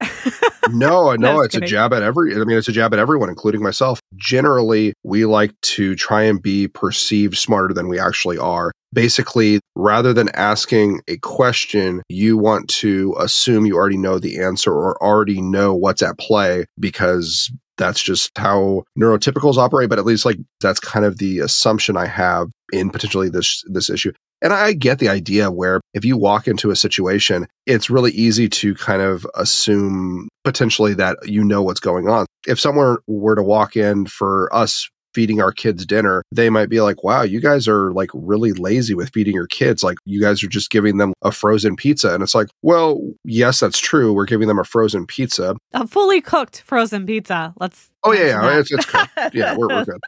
no, 0.70 1.14
no, 1.18 1.40
it's 1.40 1.54
kidding. 1.54 1.66
a 1.66 1.70
jab 1.70 1.94
at 1.94 2.02
every. 2.02 2.34
I 2.34 2.44
mean, 2.44 2.58
it's 2.58 2.68
a 2.68 2.72
jab 2.72 2.92
at 2.92 2.98
everyone, 2.98 3.30
including 3.30 3.62
myself. 3.62 4.00
Generally, 4.16 4.92
we 5.02 5.24
like 5.24 5.58
to 5.62 5.96
try 5.96 6.22
and 6.22 6.42
be 6.42 6.68
perceived 6.68 7.36
smarter 7.38 7.72
than 7.72 7.88
we 7.88 7.98
actually 7.98 8.36
are. 8.36 8.72
Basically, 8.92 9.60
rather 9.76 10.12
than 10.12 10.28
asking 10.30 11.00
a 11.08 11.16
question, 11.18 12.02
you 12.08 12.36
want 12.36 12.68
to 12.68 13.14
assume 13.18 13.64
you 13.64 13.76
already 13.76 13.96
know 13.96 14.18
the 14.18 14.40
answer 14.40 14.72
or 14.72 15.00
already 15.02 15.40
know 15.40 15.74
what's 15.74 16.02
at 16.02 16.18
play 16.18 16.66
because 16.78 17.50
that's 17.80 18.02
just 18.02 18.30
how 18.36 18.84
neurotypicals 18.96 19.56
operate 19.56 19.88
but 19.88 19.98
at 19.98 20.04
least 20.04 20.24
like 20.24 20.38
that's 20.60 20.78
kind 20.78 21.04
of 21.04 21.18
the 21.18 21.40
assumption 21.40 21.96
i 21.96 22.06
have 22.06 22.48
in 22.72 22.90
potentially 22.90 23.28
this 23.28 23.64
this 23.66 23.90
issue 23.90 24.12
and 24.42 24.52
I 24.52 24.72
get 24.72 24.98
the 24.98 25.08
idea 25.08 25.50
where 25.50 25.80
if 25.92 26.04
you 26.04 26.16
walk 26.16 26.48
into 26.48 26.70
a 26.70 26.76
situation, 26.76 27.46
it's 27.66 27.90
really 27.90 28.10
easy 28.12 28.48
to 28.48 28.74
kind 28.74 29.02
of 29.02 29.26
assume 29.34 30.28
potentially 30.44 30.94
that 30.94 31.18
you 31.24 31.44
know 31.44 31.62
what's 31.62 31.80
going 31.80 32.08
on. 32.08 32.26
If 32.46 32.58
someone 32.58 32.96
were 33.06 33.34
to 33.34 33.42
walk 33.42 33.76
in 33.76 34.06
for 34.06 34.48
us 34.54 34.88
feeding 35.14 35.40
our 35.40 35.52
kids 35.52 35.84
dinner, 35.86 36.22
they 36.32 36.50
might 36.50 36.68
be 36.68 36.80
like, 36.80 37.02
wow, 37.04 37.22
you 37.22 37.40
guys 37.40 37.66
are 37.68 37.92
like 37.92 38.10
really 38.14 38.52
lazy 38.52 38.94
with 38.94 39.10
feeding 39.12 39.34
your 39.34 39.46
kids. 39.46 39.82
Like, 39.82 39.98
you 40.04 40.20
guys 40.20 40.42
are 40.42 40.48
just 40.48 40.70
giving 40.70 40.98
them 40.98 41.12
a 41.22 41.32
frozen 41.32 41.76
pizza. 41.76 42.14
And 42.14 42.22
it's 42.22 42.34
like, 42.34 42.48
well, 42.62 43.00
yes, 43.24 43.60
that's 43.60 43.78
true. 43.78 44.12
We're 44.12 44.24
giving 44.24 44.48
them 44.48 44.58
a 44.58 44.64
frozen 44.64 45.06
pizza, 45.06 45.56
a 45.72 45.86
fully 45.86 46.20
cooked 46.20 46.62
frozen 46.62 47.06
pizza. 47.06 47.54
Let's. 47.58 47.90
Oh, 48.02 48.12
yeah, 48.12 48.42
yeah. 48.42 48.58
It's, 48.58 48.72
it's 48.72 48.86
cooked. 48.86 49.10
yeah, 49.34 49.56
we're, 49.56 49.68
we're 49.68 49.84
good. 49.84 50.00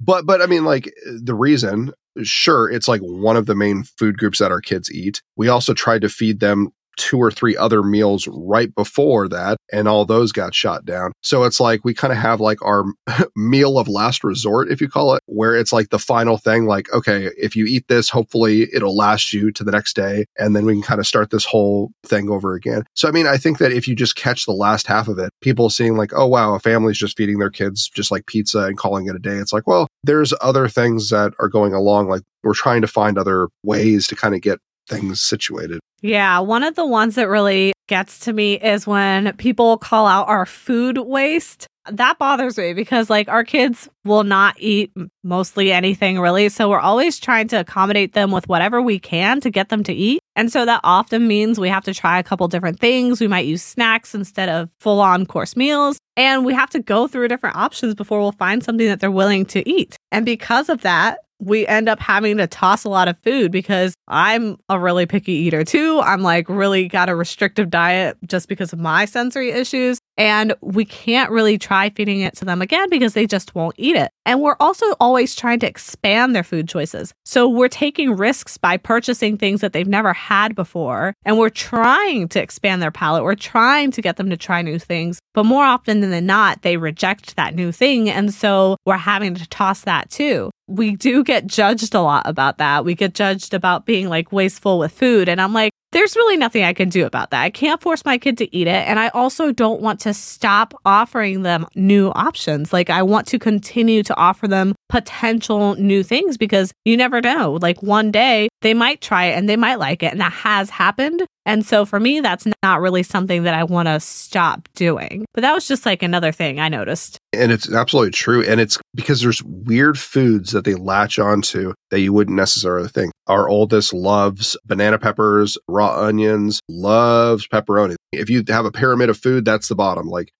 But, 0.00 0.26
but 0.26 0.42
I 0.42 0.46
mean, 0.46 0.64
like, 0.64 0.92
the 1.06 1.34
reason, 1.34 1.92
sure, 2.22 2.70
it's 2.70 2.88
like 2.88 3.00
one 3.00 3.36
of 3.36 3.46
the 3.46 3.54
main 3.54 3.84
food 3.84 4.18
groups 4.18 4.38
that 4.40 4.50
our 4.50 4.60
kids 4.60 4.90
eat. 4.92 5.22
We 5.36 5.48
also 5.48 5.74
tried 5.74 6.02
to 6.02 6.08
feed 6.08 6.40
them 6.40 6.72
two 7.00 7.18
or 7.18 7.30
three 7.30 7.56
other 7.56 7.82
meals 7.82 8.28
right 8.30 8.74
before 8.74 9.26
that, 9.26 9.56
and 9.72 9.88
all 9.88 10.04
those 10.04 10.32
got 10.32 10.54
shot 10.54 10.84
down. 10.84 11.12
So 11.22 11.44
it's 11.44 11.58
like 11.58 11.82
we 11.82 11.94
kind 11.94 12.12
of 12.12 12.18
have 12.18 12.40
like 12.40 12.62
our 12.62 12.84
meal 13.36 13.78
of 13.78 13.88
last 13.88 14.22
resort, 14.22 14.70
if 14.70 14.82
you 14.82 14.88
call 14.88 15.14
it, 15.14 15.22
where 15.24 15.56
it's 15.56 15.72
like 15.72 15.88
the 15.88 15.98
final 15.98 16.36
thing. 16.36 16.66
Like, 16.66 16.92
okay, 16.92 17.30
if 17.38 17.56
you 17.56 17.64
eat 17.64 17.88
this, 17.88 18.10
hopefully 18.10 18.68
it'll 18.74 18.94
last 18.94 19.32
you 19.32 19.50
to 19.52 19.64
the 19.64 19.72
next 19.72 19.96
day, 19.96 20.26
and 20.38 20.54
then 20.54 20.66
we 20.66 20.74
can 20.74 20.82
kind 20.82 21.00
of 21.00 21.06
start 21.06 21.30
this 21.30 21.46
whole 21.46 21.90
thing 22.04 22.28
over 22.28 22.52
again. 22.52 22.84
So, 22.94 23.08
I 23.08 23.12
mean, 23.12 23.26
I 23.26 23.38
think 23.38 23.58
that 23.58 23.72
if 23.72 23.88
you 23.88 23.94
just 23.94 24.14
catch 24.14 24.44
the 24.44 24.52
last 24.52 24.86
half 24.86 25.08
of 25.08 25.18
it, 25.18 25.32
people 25.40 25.70
seeing 25.70 25.96
like, 25.96 26.12
oh, 26.14 26.26
wow, 26.26 26.54
a 26.54 26.60
family's 26.60 26.98
just 26.98 27.16
feeding 27.16 27.38
their 27.38 27.50
kids 27.50 27.88
just 27.88 28.10
like 28.10 28.26
pizza 28.26 28.60
and 28.60 28.76
calling 28.76 29.06
it 29.06 29.16
a 29.16 29.18
day. 29.18 29.36
It's 29.36 29.54
like, 29.54 29.66
well, 29.66 29.88
there's 30.04 30.34
other 30.42 30.68
things 30.68 31.08
that 31.08 31.32
are 31.40 31.48
going 31.48 31.72
along. 31.72 32.08
Like, 32.08 32.22
we're 32.42 32.54
trying 32.54 32.82
to 32.82 32.86
find 32.86 33.18
other 33.18 33.48
ways 33.62 34.06
to 34.08 34.16
kind 34.16 34.34
of 34.34 34.40
get 34.40 34.60
things 34.90 35.22
situated. 35.22 35.80
Yeah, 36.02 36.38
one 36.40 36.62
of 36.62 36.74
the 36.74 36.86
ones 36.86 37.14
that 37.14 37.28
really 37.28 37.72
gets 37.88 38.20
to 38.20 38.32
me 38.32 38.54
is 38.54 38.86
when 38.86 39.36
people 39.36 39.76
call 39.78 40.06
out 40.06 40.28
our 40.28 40.46
food 40.46 40.98
waste. 40.98 41.66
That 41.90 42.18
bothers 42.18 42.56
me 42.56 42.72
because, 42.74 43.10
like, 43.10 43.28
our 43.28 43.42
kids 43.42 43.88
will 44.04 44.22
not 44.22 44.54
eat 44.58 44.92
mostly 45.24 45.72
anything 45.72 46.20
really. 46.20 46.48
So, 46.48 46.68
we're 46.68 46.78
always 46.78 47.18
trying 47.18 47.48
to 47.48 47.60
accommodate 47.60 48.12
them 48.12 48.30
with 48.30 48.48
whatever 48.48 48.80
we 48.80 48.98
can 48.98 49.40
to 49.40 49.50
get 49.50 49.70
them 49.70 49.82
to 49.84 49.92
eat. 49.92 50.20
And 50.36 50.52
so, 50.52 50.64
that 50.66 50.80
often 50.84 51.26
means 51.26 51.58
we 51.58 51.68
have 51.68 51.84
to 51.84 51.94
try 51.94 52.18
a 52.18 52.22
couple 52.22 52.46
different 52.48 52.80
things. 52.80 53.20
We 53.20 53.28
might 53.28 53.46
use 53.46 53.62
snacks 53.62 54.14
instead 54.14 54.48
of 54.48 54.68
full 54.78 55.00
on 55.00 55.26
course 55.26 55.56
meals. 55.56 55.98
And 56.16 56.44
we 56.44 56.54
have 56.54 56.70
to 56.70 56.80
go 56.80 57.08
through 57.08 57.28
different 57.28 57.56
options 57.56 57.94
before 57.94 58.20
we'll 58.20 58.32
find 58.32 58.62
something 58.62 58.86
that 58.86 59.00
they're 59.00 59.10
willing 59.10 59.46
to 59.46 59.68
eat. 59.68 59.96
And 60.12 60.24
because 60.24 60.68
of 60.68 60.82
that, 60.82 61.20
we 61.40 61.66
end 61.66 61.88
up 61.88 61.98
having 61.98 62.36
to 62.36 62.46
toss 62.46 62.84
a 62.84 62.88
lot 62.88 63.08
of 63.08 63.18
food 63.22 63.50
because 63.50 63.94
I'm 64.08 64.58
a 64.68 64.78
really 64.78 65.06
picky 65.06 65.32
eater 65.32 65.64
too. 65.64 66.00
I'm 66.00 66.22
like 66.22 66.48
really 66.48 66.86
got 66.88 67.08
a 67.08 67.14
restrictive 67.14 67.70
diet 67.70 68.18
just 68.26 68.48
because 68.48 68.72
of 68.72 68.78
my 68.78 69.06
sensory 69.06 69.50
issues. 69.50 69.98
And 70.20 70.52
we 70.60 70.84
can't 70.84 71.30
really 71.30 71.56
try 71.56 71.88
feeding 71.88 72.20
it 72.20 72.36
to 72.36 72.44
them 72.44 72.60
again 72.60 72.90
because 72.90 73.14
they 73.14 73.26
just 73.26 73.54
won't 73.54 73.74
eat 73.78 73.96
it. 73.96 74.10
And 74.26 74.42
we're 74.42 74.56
also 74.60 74.84
always 75.00 75.34
trying 75.34 75.60
to 75.60 75.66
expand 75.66 76.36
their 76.36 76.42
food 76.42 76.68
choices. 76.68 77.14
So 77.24 77.48
we're 77.48 77.68
taking 77.68 78.14
risks 78.14 78.58
by 78.58 78.76
purchasing 78.76 79.38
things 79.38 79.62
that 79.62 79.72
they've 79.72 79.88
never 79.88 80.12
had 80.12 80.54
before. 80.54 81.14
And 81.24 81.38
we're 81.38 81.48
trying 81.48 82.28
to 82.28 82.42
expand 82.42 82.82
their 82.82 82.90
palate. 82.90 83.24
We're 83.24 83.34
trying 83.34 83.92
to 83.92 84.02
get 84.02 84.18
them 84.18 84.28
to 84.28 84.36
try 84.36 84.60
new 84.60 84.78
things. 84.78 85.20
But 85.32 85.46
more 85.46 85.64
often 85.64 86.00
than 86.00 86.26
not, 86.26 86.60
they 86.60 86.76
reject 86.76 87.36
that 87.36 87.54
new 87.54 87.72
thing. 87.72 88.10
And 88.10 88.34
so 88.34 88.76
we're 88.84 88.98
having 88.98 89.34
to 89.36 89.48
toss 89.48 89.80
that 89.82 90.10
too 90.10 90.50
we 90.70 90.94
do 90.94 91.24
get 91.24 91.48
judged 91.48 91.94
a 91.94 92.00
lot 92.00 92.22
about 92.26 92.58
that. 92.58 92.84
We 92.84 92.94
get 92.94 93.12
judged 93.12 93.52
about 93.54 93.86
being 93.86 94.08
like 94.08 94.30
wasteful 94.30 94.78
with 94.78 94.92
food. 94.92 95.28
And 95.28 95.40
I'm 95.40 95.52
like, 95.52 95.72
there's 95.92 96.16
really 96.16 96.36
nothing 96.36 96.62
I 96.62 96.72
can 96.72 96.88
do 96.88 97.04
about 97.04 97.30
that. 97.30 97.42
I 97.42 97.50
can't 97.50 97.80
force 97.80 98.04
my 98.04 98.18
kid 98.18 98.38
to 98.38 98.56
eat 98.56 98.66
it. 98.66 98.88
And 98.88 98.98
I 98.98 99.08
also 99.08 99.52
don't 99.52 99.80
want 99.80 100.00
to 100.00 100.14
stop 100.14 100.74
offering 100.84 101.42
them 101.42 101.66
new 101.74 102.10
options. 102.10 102.72
Like, 102.72 102.90
I 102.90 103.02
want 103.02 103.26
to 103.28 103.38
continue 103.38 104.02
to 104.04 104.16
offer 104.16 104.46
them 104.46 104.74
potential 104.88 105.74
new 105.76 106.02
things 106.02 106.36
because 106.36 106.72
you 106.84 106.96
never 106.96 107.20
know. 107.20 107.58
Like, 107.60 107.82
one 107.82 108.10
day 108.10 108.48
they 108.62 108.74
might 108.74 109.00
try 109.00 109.26
it 109.26 109.38
and 109.38 109.48
they 109.48 109.56
might 109.56 109.78
like 109.78 110.02
it. 110.02 110.12
And 110.12 110.20
that 110.20 110.32
has 110.32 110.70
happened. 110.70 111.24
And 111.46 111.66
so 111.66 111.84
for 111.84 111.98
me, 111.98 112.20
that's 112.20 112.46
not 112.62 112.80
really 112.80 113.02
something 113.02 113.42
that 113.44 113.54
I 113.54 113.64
want 113.64 113.88
to 113.88 113.98
stop 113.98 114.68
doing. 114.74 115.24
But 115.34 115.40
that 115.40 115.54
was 115.54 115.66
just 115.66 115.86
like 115.86 116.02
another 116.02 116.32
thing 116.32 116.60
I 116.60 116.68
noticed. 116.68 117.18
And 117.32 117.50
it's 117.50 117.72
absolutely 117.72 118.12
true. 118.12 118.44
And 118.44 118.60
it's 118.60 118.78
because 118.94 119.22
there's 119.22 119.42
weird 119.42 119.98
foods 119.98 120.52
that 120.52 120.64
they 120.64 120.74
latch 120.74 121.18
onto 121.18 121.72
that 121.90 122.00
you 122.00 122.12
wouldn't 122.12 122.36
necessarily 122.36 122.88
think. 122.88 123.12
Our 123.26 123.48
oldest 123.48 123.92
loves 123.92 124.56
banana 124.64 124.98
peppers, 124.98 125.56
raw 125.68 125.96
onions, 126.00 126.60
loves 126.68 127.46
pepperoni. 127.46 127.94
If 128.12 128.28
you 128.28 128.42
have 128.48 128.64
a 128.64 128.72
pyramid 128.72 129.08
of 129.08 129.18
food, 129.18 129.44
that's 129.44 129.68
the 129.68 129.76
bottom. 129.76 130.08
Like, 130.08 130.32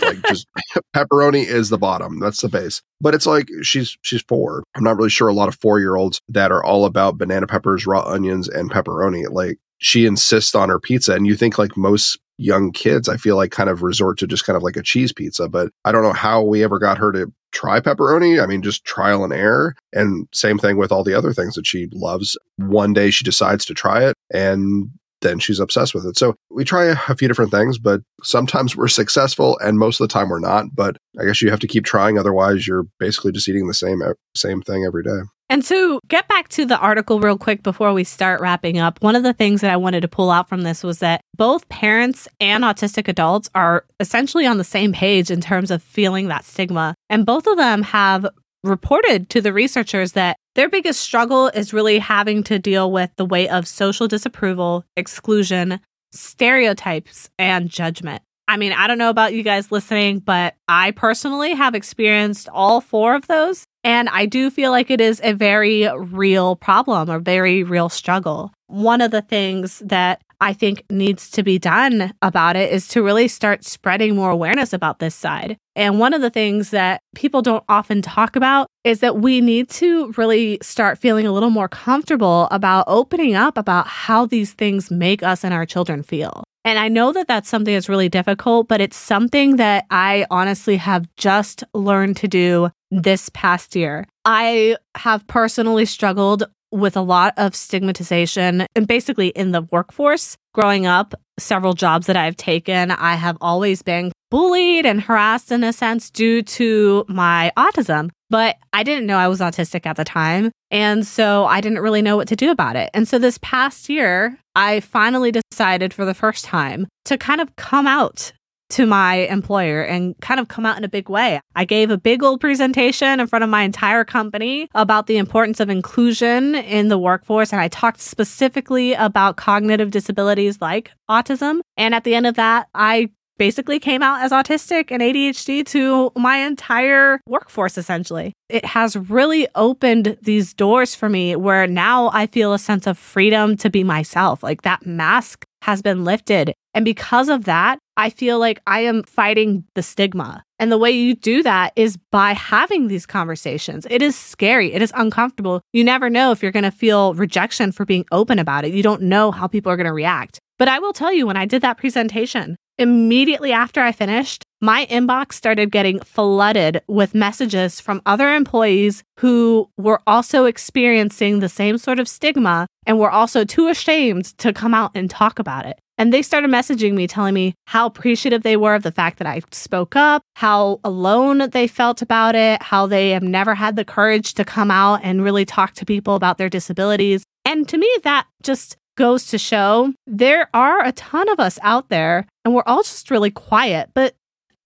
like 0.00 0.22
just 0.28 0.46
pepperoni 0.96 1.44
is 1.44 1.68
the 1.68 1.78
bottom. 1.78 2.18
That's 2.18 2.40
the 2.40 2.48
base. 2.48 2.82
But 3.00 3.14
it's 3.14 3.26
like 3.26 3.48
she's 3.62 3.96
she's 4.02 4.22
four. 4.22 4.62
I'm 4.74 4.84
not 4.84 4.96
really 4.96 5.10
sure 5.10 5.28
a 5.28 5.34
lot 5.34 5.48
of 5.48 5.56
four 5.56 5.80
year 5.80 5.96
olds 5.96 6.20
that 6.28 6.52
are 6.52 6.64
all 6.64 6.84
about 6.84 7.18
banana 7.18 7.46
peppers, 7.46 7.86
raw 7.86 8.02
onions, 8.02 8.48
and 8.48 8.70
pepperoni. 8.70 9.30
Like 9.30 9.58
she 9.80 10.06
insists 10.06 10.54
on 10.54 10.68
her 10.68 10.78
pizza. 10.78 11.14
And 11.14 11.26
you 11.26 11.34
think 11.34 11.58
like 11.58 11.76
most 11.76 12.18
young 12.38 12.72
kids, 12.72 13.08
I 13.08 13.16
feel 13.16 13.36
like 13.36 13.50
kind 13.50 13.68
of 13.68 13.82
resort 13.82 14.18
to 14.18 14.26
just 14.26 14.46
kind 14.46 14.56
of 14.56 14.62
like 14.62 14.76
a 14.76 14.82
cheese 14.82 15.12
pizza. 15.12 15.48
But 15.48 15.72
I 15.84 15.92
don't 15.92 16.02
know 16.02 16.12
how 16.12 16.42
we 16.42 16.62
ever 16.62 16.78
got 16.78 16.98
her 16.98 17.12
to 17.12 17.30
try 17.52 17.80
pepperoni. 17.80 18.42
I 18.42 18.46
mean, 18.46 18.62
just 18.62 18.84
trial 18.84 19.24
and 19.24 19.32
error. 19.32 19.74
And 19.92 20.28
same 20.32 20.58
thing 20.58 20.76
with 20.76 20.92
all 20.92 21.04
the 21.04 21.14
other 21.14 21.32
things 21.32 21.54
that 21.54 21.66
she 21.66 21.88
loves. 21.92 22.38
One 22.56 22.92
day 22.92 23.10
she 23.10 23.24
decides 23.24 23.64
to 23.66 23.74
try 23.74 24.04
it 24.04 24.14
and 24.32 24.90
then 25.22 25.38
she's 25.38 25.60
obsessed 25.60 25.94
with 25.94 26.06
it. 26.06 26.16
So 26.16 26.34
we 26.50 26.64
try 26.64 26.84
a 27.08 27.14
few 27.14 27.28
different 27.28 27.50
things, 27.50 27.78
but 27.78 28.00
sometimes 28.22 28.74
we're 28.74 28.88
successful 28.88 29.58
and 29.58 29.78
most 29.78 30.00
of 30.00 30.08
the 30.08 30.12
time 30.12 30.30
we're 30.30 30.38
not. 30.38 30.66
But 30.74 30.96
I 31.20 31.24
guess 31.24 31.42
you 31.42 31.50
have 31.50 31.60
to 31.60 31.66
keep 31.66 31.84
trying. 31.84 32.18
Otherwise, 32.18 32.66
you're 32.66 32.86
basically 32.98 33.32
just 33.32 33.48
eating 33.48 33.66
the 33.66 33.74
same, 33.74 34.00
same 34.34 34.62
thing 34.62 34.84
every 34.84 35.02
day. 35.02 35.20
And 35.50 35.64
to 35.64 35.98
get 36.06 36.28
back 36.28 36.46
to 36.50 36.64
the 36.64 36.78
article 36.78 37.18
real 37.18 37.36
quick 37.36 37.64
before 37.64 37.92
we 37.92 38.04
start 38.04 38.40
wrapping 38.40 38.78
up, 38.78 39.02
one 39.02 39.16
of 39.16 39.24
the 39.24 39.32
things 39.32 39.62
that 39.62 39.72
I 39.72 39.76
wanted 39.76 40.02
to 40.02 40.08
pull 40.08 40.30
out 40.30 40.48
from 40.48 40.62
this 40.62 40.84
was 40.84 41.00
that 41.00 41.22
both 41.36 41.68
parents 41.68 42.28
and 42.38 42.62
autistic 42.62 43.08
adults 43.08 43.50
are 43.52 43.84
essentially 43.98 44.46
on 44.46 44.58
the 44.58 44.64
same 44.64 44.92
page 44.92 45.28
in 45.28 45.40
terms 45.40 45.72
of 45.72 45.82
feeling 45.82 46.28
that 46.28 46.44
stigma. 46.44 46.94
And 47.08 47.26
both 47.26 47.48
of 47.48 47.56
them 47.56 47.82
have 47.82 48.28
reported 48.62 49.28
to 49.30 49.40
the 49.40 49.52
researchers 49.52 50.12
that 50.12 50.36
their 50.54 50.68
biggest 50.68 51.00
struggle 51.00 51.48
is 51.48 51.72
really 51.72 51.98
having 51.98 52.44
to 52.44 52.60
deal 52.60 52.92
with 52.92 53.10
the 53.16 53.24
weight 53.24 53.48
of 53.48 53.66
social 53.66 54.06
disapproval, 54.06 54.84
exclusion, 54.96 55.80
stereotypes, 56.12 57.28
and 57.40 57.68
judgment. 57.68 58.22
I 58.46 58.56
mean, 58.56 58.72
I 58.72 58.86
don't 58.86 58.98
know 58.98 59.10
about 59.10 59.32
you 59.32 59.42
guys 59.42 59.72
listening, 59.72 60.20
but 60.20 60.54
I 60.68 60.92
personally 60.92 61.54
have 61.54 61.74
experienced 61.74 62.48
all 62.52 62.80
four 62.80 63.16
of 63.16 63.26
those. 63.26 63.66
And 63.82 64.08
I 64.10 64.26
do 64.26 64.50
feel 64.50 64.70
like 64.70 64.90
it 64.90 65.00
is 65.00 65.20
a 65.24 65.32
very 65.32 65.88
real 65.96 66.56
problem 66.56 67.08
a 67.08 67.18
very 67.18 67.62
real 67.62 67.88
struggle. 67.88 68.52
One 68.66 69.00
of 69.00 69.10
the 69.10 69.22
things 69.22 69.80
that 69.84 70.22
I 70.42 70.54
think 70.54 70.84
needs 70.90 71.30
to 71.32 71.42
be 71.42 71.58
done 71.58 72.14
about 72.22 72.56
it 72.56 72.72
is 72.72 72.88
to 72.88 73.02
really 73.02 73.28
start 73.28 73.64
spreading 73.64 74.16
more 74.16 74.30
awareness 74.30 74.72
about 74.72 74.98
this 74.98 75.14
side. 75.14 75.56
And 75.76 75.98
one 75.98 76.14
of 76.14 76.22
the 76.22 76.30
things 76.30 76.70
that 76.70 77.02
people 77.14 77.42
don't 77.42 77.64
often 77.68 78.00
talk 78.00 78.36
about 78.36 78.66
is 78.82 79.00
that 79.00 79.18
we 79.18 79.42
need 79.42 79.68
to 79.70 80.12
really 80.12 80.58
start 80.62 80.98
feeling 80.98 81.26
a 81.26 81.32
little 81.32 81.50
more 81.50 81.68
comfortable 81.68 82.48
about 82.50 82.84
opening 82.86 83.34
up 83.34 83.58
about 83.58 83.86
how 83.86 84.24
these 84.24 84.52
things 84.52 84.90
make 84.90 85.22
us 85.22 85.44
and 85.44 85.52
our 85.52 85.66
children 85.66 86.02
feel. 86.02 86.42
And 86.64 86.78
I 86.78 86.88
know 86.88 87.12
that 87.12 87.26
that's 87.26 87.48
something 87.48 87.72
that's 87.72 87.88
really 87.88 88.08
difficult, 88.08 88.68
but 88.68 88.80
it's 88.80 88.96
something 88.96 89.56
that 89.56 89.86
I 89.90 90.26
honestly 90.30 90.76
have 90.76 91.06
just 91.16 91.64
learned 91.74 92.16
to 92.18 92.28
do 92.28 92.70
this 92.90 93.28
past 93.30 93.76
year. 93.76 94.06
I 94.24 94.76
have 94.96 95.26
personally 95.26 95.86
struggled 95.86 96.44
with 96.72 96.96
a 96.96 97.02
lot 97.02 97.34
of 97.36 97.54
stigmatization 97.54 98.66
and 98.74 98.86
basically 98.86 99.28
in 99.28 99.52
the 99.52 99.62
workforce. 99.70 100.36
Growing 100.52 100.86
up, 100.86 101.14
several 101.38 101.74
jobs 101.74 102.06
that 102.06 102.16
I've 102.16 102.36
taken, 102.36 102.90
I 102.90 103.14
have 103.14 103.36
always 103.40 103.82
been 103.82 104.12
bullied 104.30 104.86
and 104.86 105.00
harassed 105.00 105.50
in 105.50 105.64
a 105.64 105.72
sense 105.72 106.10
due 106.10 106.42
to 106.42 107.04
my 107.08 107.52
autism. 107.56 108.10
But 108.30 108.56
I 108.72 108.84
didn't 108.84 109.06
know 109.06 109.16
I 109.16 109.28
was 109.28 109.40
autistic 109.40 109.86
at 109.86 109.96
the 109.96 110.04
time. 110.04 110.52
And 110.70 111.04
so 111.04 111.46
I 111.46 111.60
didn't 111.60 111.80
really 111.80 112.02
know 112.02 112.16
what 112.16 112.28
to 112.28 112.36
do 112.36 112.50
about 112.50 112.76
it. 112.76 112.90
And 112.94 113.08
so 113.08 113.18
this 113.18 113.38
past 113.42 113.88
year, 113.88 114.38
I 114.54 114.80
finally 114.80 115.32
decided 115.32 115.92
for 115.92 116.04
the 116.04 116.14
first 116.14 116.44
time 116.44 116.86
to 117.06 117.18
kind 117.18 117.40
of 117.40 117.56
come 117.56 117.88
out 117.88 118.32
to 118.70 118.86
my 118.86 119.26
employer 119.26 119.82
and 119.82 120.18
kind 120.20 120.40
of 120.40 120.48
come 120.48 120.66
out 120.66 120.76
in 120.76 120.84
a 120.84 120.88
big 120.88 121.08
way. 121.08 121.40
I 121.54 121.64
gave 121.64 121.90
a 121.90 121.98
big 121.98 122.22
old 122.22 122.40
presentation 122.40 123.20
in 123.20 123.26
front 123.26 123.42
of 123.42 123.50
my 123.50 123.62
entire 123.62 124.04
company 124.04 124.68
about 124.74 125.06
the 125.06 125.18
importance 125.18 125.60
of 125.60 125.68
inclusion 125.68 126.54
in 126.54 126.88
the 126.88 126.98
workforce. 126.98 127.52
And 127.52 127.60
I 127.60 127.68
talked 127.68 128.00
specifically 128.00 128.94
about 128.94 129.36
cognitive 129.36 129.90
disabilities 129.90 130.60
like 130.60 130.92
autism. 131.08 131.60
And 131.76 131.94
at 131.94 132.04
the 132.04 132.14
end 132.14 132.26
of 132.26 132.36
that, 132.36 132.68
I 132.74 133.10
basically 133.40 133.78
came 133.78 134.02
out 134.02 134.20
as 134.20 134.32
autistic 134.32 134.90
and 134.90 135.00
ADHD 135.00 135.64
to 135.64 136.12
my 136.14 136.36
entire 136.36 137.22
workforce, 137.26 137.78
essentially. 137.78 138.34
It 138.50 138.66
has 138.66 138.96
really 138.96 139.48
opened 139.54 140.18
these 140.20 140.52
doors 140.52 140.94
for 140.94 141.08
me 141.08 141.34
where 141.36 141.66
now 141.66 142.10
I 142.12 142.26
feel 142.26 142.52
a 142.52 142.58
sense 142.58 142.86
of 142.86 142.98
freedom 142.98 143.56
to 143.56 143.70
be 143.70 143.82
myself. 143.82 144.42
Like 144.42 144.60
that 144.62 144.84
mask 144.84 145.46
has 145.62 145.80
been 145.80 146.04
lifted. 146.04 146.52
And 146.74 146.84
because 146.84 147.30
of 147.30 147.44
that, 147.44 147.78
I 148.00 148.08
feel 148.08 148.38
like 148.38 148.62
I 148.66 148.80
am 148.80 149.02
fighting 149.02 149.64
the 149.74 149.82
stigma. 149.82 150.42
And 150.58 150.72
the 150.72 150.78
way 150.78 150.90
you 150.90 151.14
do 151.14 151.42
that 151.42 151.74
is 151.76 151.98
by 152.10 152.32
having 152.32 152.88
these 152.88 153.04
conversations. 153.04 153.86
It 153.90 154.00
is 154.00 154.16
scary. 154.16 154.72
It 154.72 154.80
is 154.80 154.90
uncomfortable. 154.96 155.60
You 155.74 155.84
never 155.84 156.08
know 156.08 156.32
if 156.32 156.42
you're 156.42 156.50
going 156.50 156.62
to 156.62 156.70
feel 156.70 157.12
rejection 157.12 157.72
for 157.72 157.84
being 157.84 158.06
open 158.10 158.38
about 158.38 158.64
it. 158.64 158.72
You 158.72 158.82
don't 158.82 159.02
know 159.02 159.30
how 159.30 159.46
people 159.46 159.70
are 159.70 159.76
going 159.76 159.86
to 159.86 159.92
react. 159.92 160.38
But 160.58 160.68
I 160.68 160.78
will 160.78 160.94
tell 160.94 161.12
you, 161.12 161.26
when 161.26 161.36
I 161.36 161.44
did 161.44 161.60
that 161.60 161.76
presentation, 161.76 162.56
Immediately 162.80 163.52
after 163.52 163.82
I 163.82 163.92
finished, 163.92 164.42
my 164.62 164.86
inbox 164.86 165.34
started 165.34 165.70
getting 165.70 166.00
flooded 166.00 166.80
with 166.88 167.14
messages 167.14 167.78
from 167.78 168.00
other 168.06 168.34
employees 168.34 169.04
who 169.18 169.68
were 169.76 170.00
also 170.06 170.46
experiencing 170.46 171.40
the 171.40 171.48
same 171.50 171.76
sort 171.76 172.00
of 172.00 172.08
stigma 172.08 172.66
and 172.86 172.98
were 172.98 173.10
also 173.10 173.44
too 173.44 173.68
ashamed 173.68 174.24
to 174.38 174.54
come 174.54 174.72
out 174.72 174.92
and 174.94 175.10
talk 175.10 175.38
about 175.38 175.66
it. 175.66 175.78
And 176.00 176.14
they 176.14 176.22
started 176.22 176.50
messaging 176.50 176.94
me, 176.94 177.06
telling 177.06 177.34
me 177.34 177.54
how 177.66 177.84
appreciative 177.84 178.42
they 178.42 178.56
were 178.56 178.74
of 178.74 178.84
the 178.84 178.90
fact 178.90 179.18
that 179.18 179.26
I 179.26 179.42
spoke 179.52 179.94
up, 179.94 180.22
how 180.34 180.80
alone 180.82 181.50
they 181.50 181.66
felt 181.66 182.00
about 182.00 182.34
it, 182.34 182.62
how 182.62 182.86
they 182.86 183.10
have 183.10 183.22
never 183.22 183.54
had 183.54 183.76
the 183.76 183.84
courage 183.84 184.32
to 184.34 184.44
come 184.46 184.70
out 184.70 185.00
and 185.02 185.22
really 185.22 185.44
talk 185.44 185.74
to 185.74 185.84
people 185.84 186.14
about 186.14 186.38
their 186.38 186.48
disabilities. 186.48 187.22
And 187.44 187.68
to 187.68 187.76
me, 187.76 187.86
that 188.04 188.26
just 188.42 188.78
goes 188.96 189.26
to 189.26 189.36
show 189.36 189.92
there 190.06 190.48
are 190.54 190.82
a 190.82 190.92
ton 190.92 191.28
of 191.28 191.38
us 191.38 191.58
out 191.60 191.90
there 191.90 192.26
and 192.46 192.54
we're 192.54 192.62
all 192.64 192.82
just 192.82 193.10
really 193.10 193.30
quiet, 193.30 193.90
but 193.92 194.14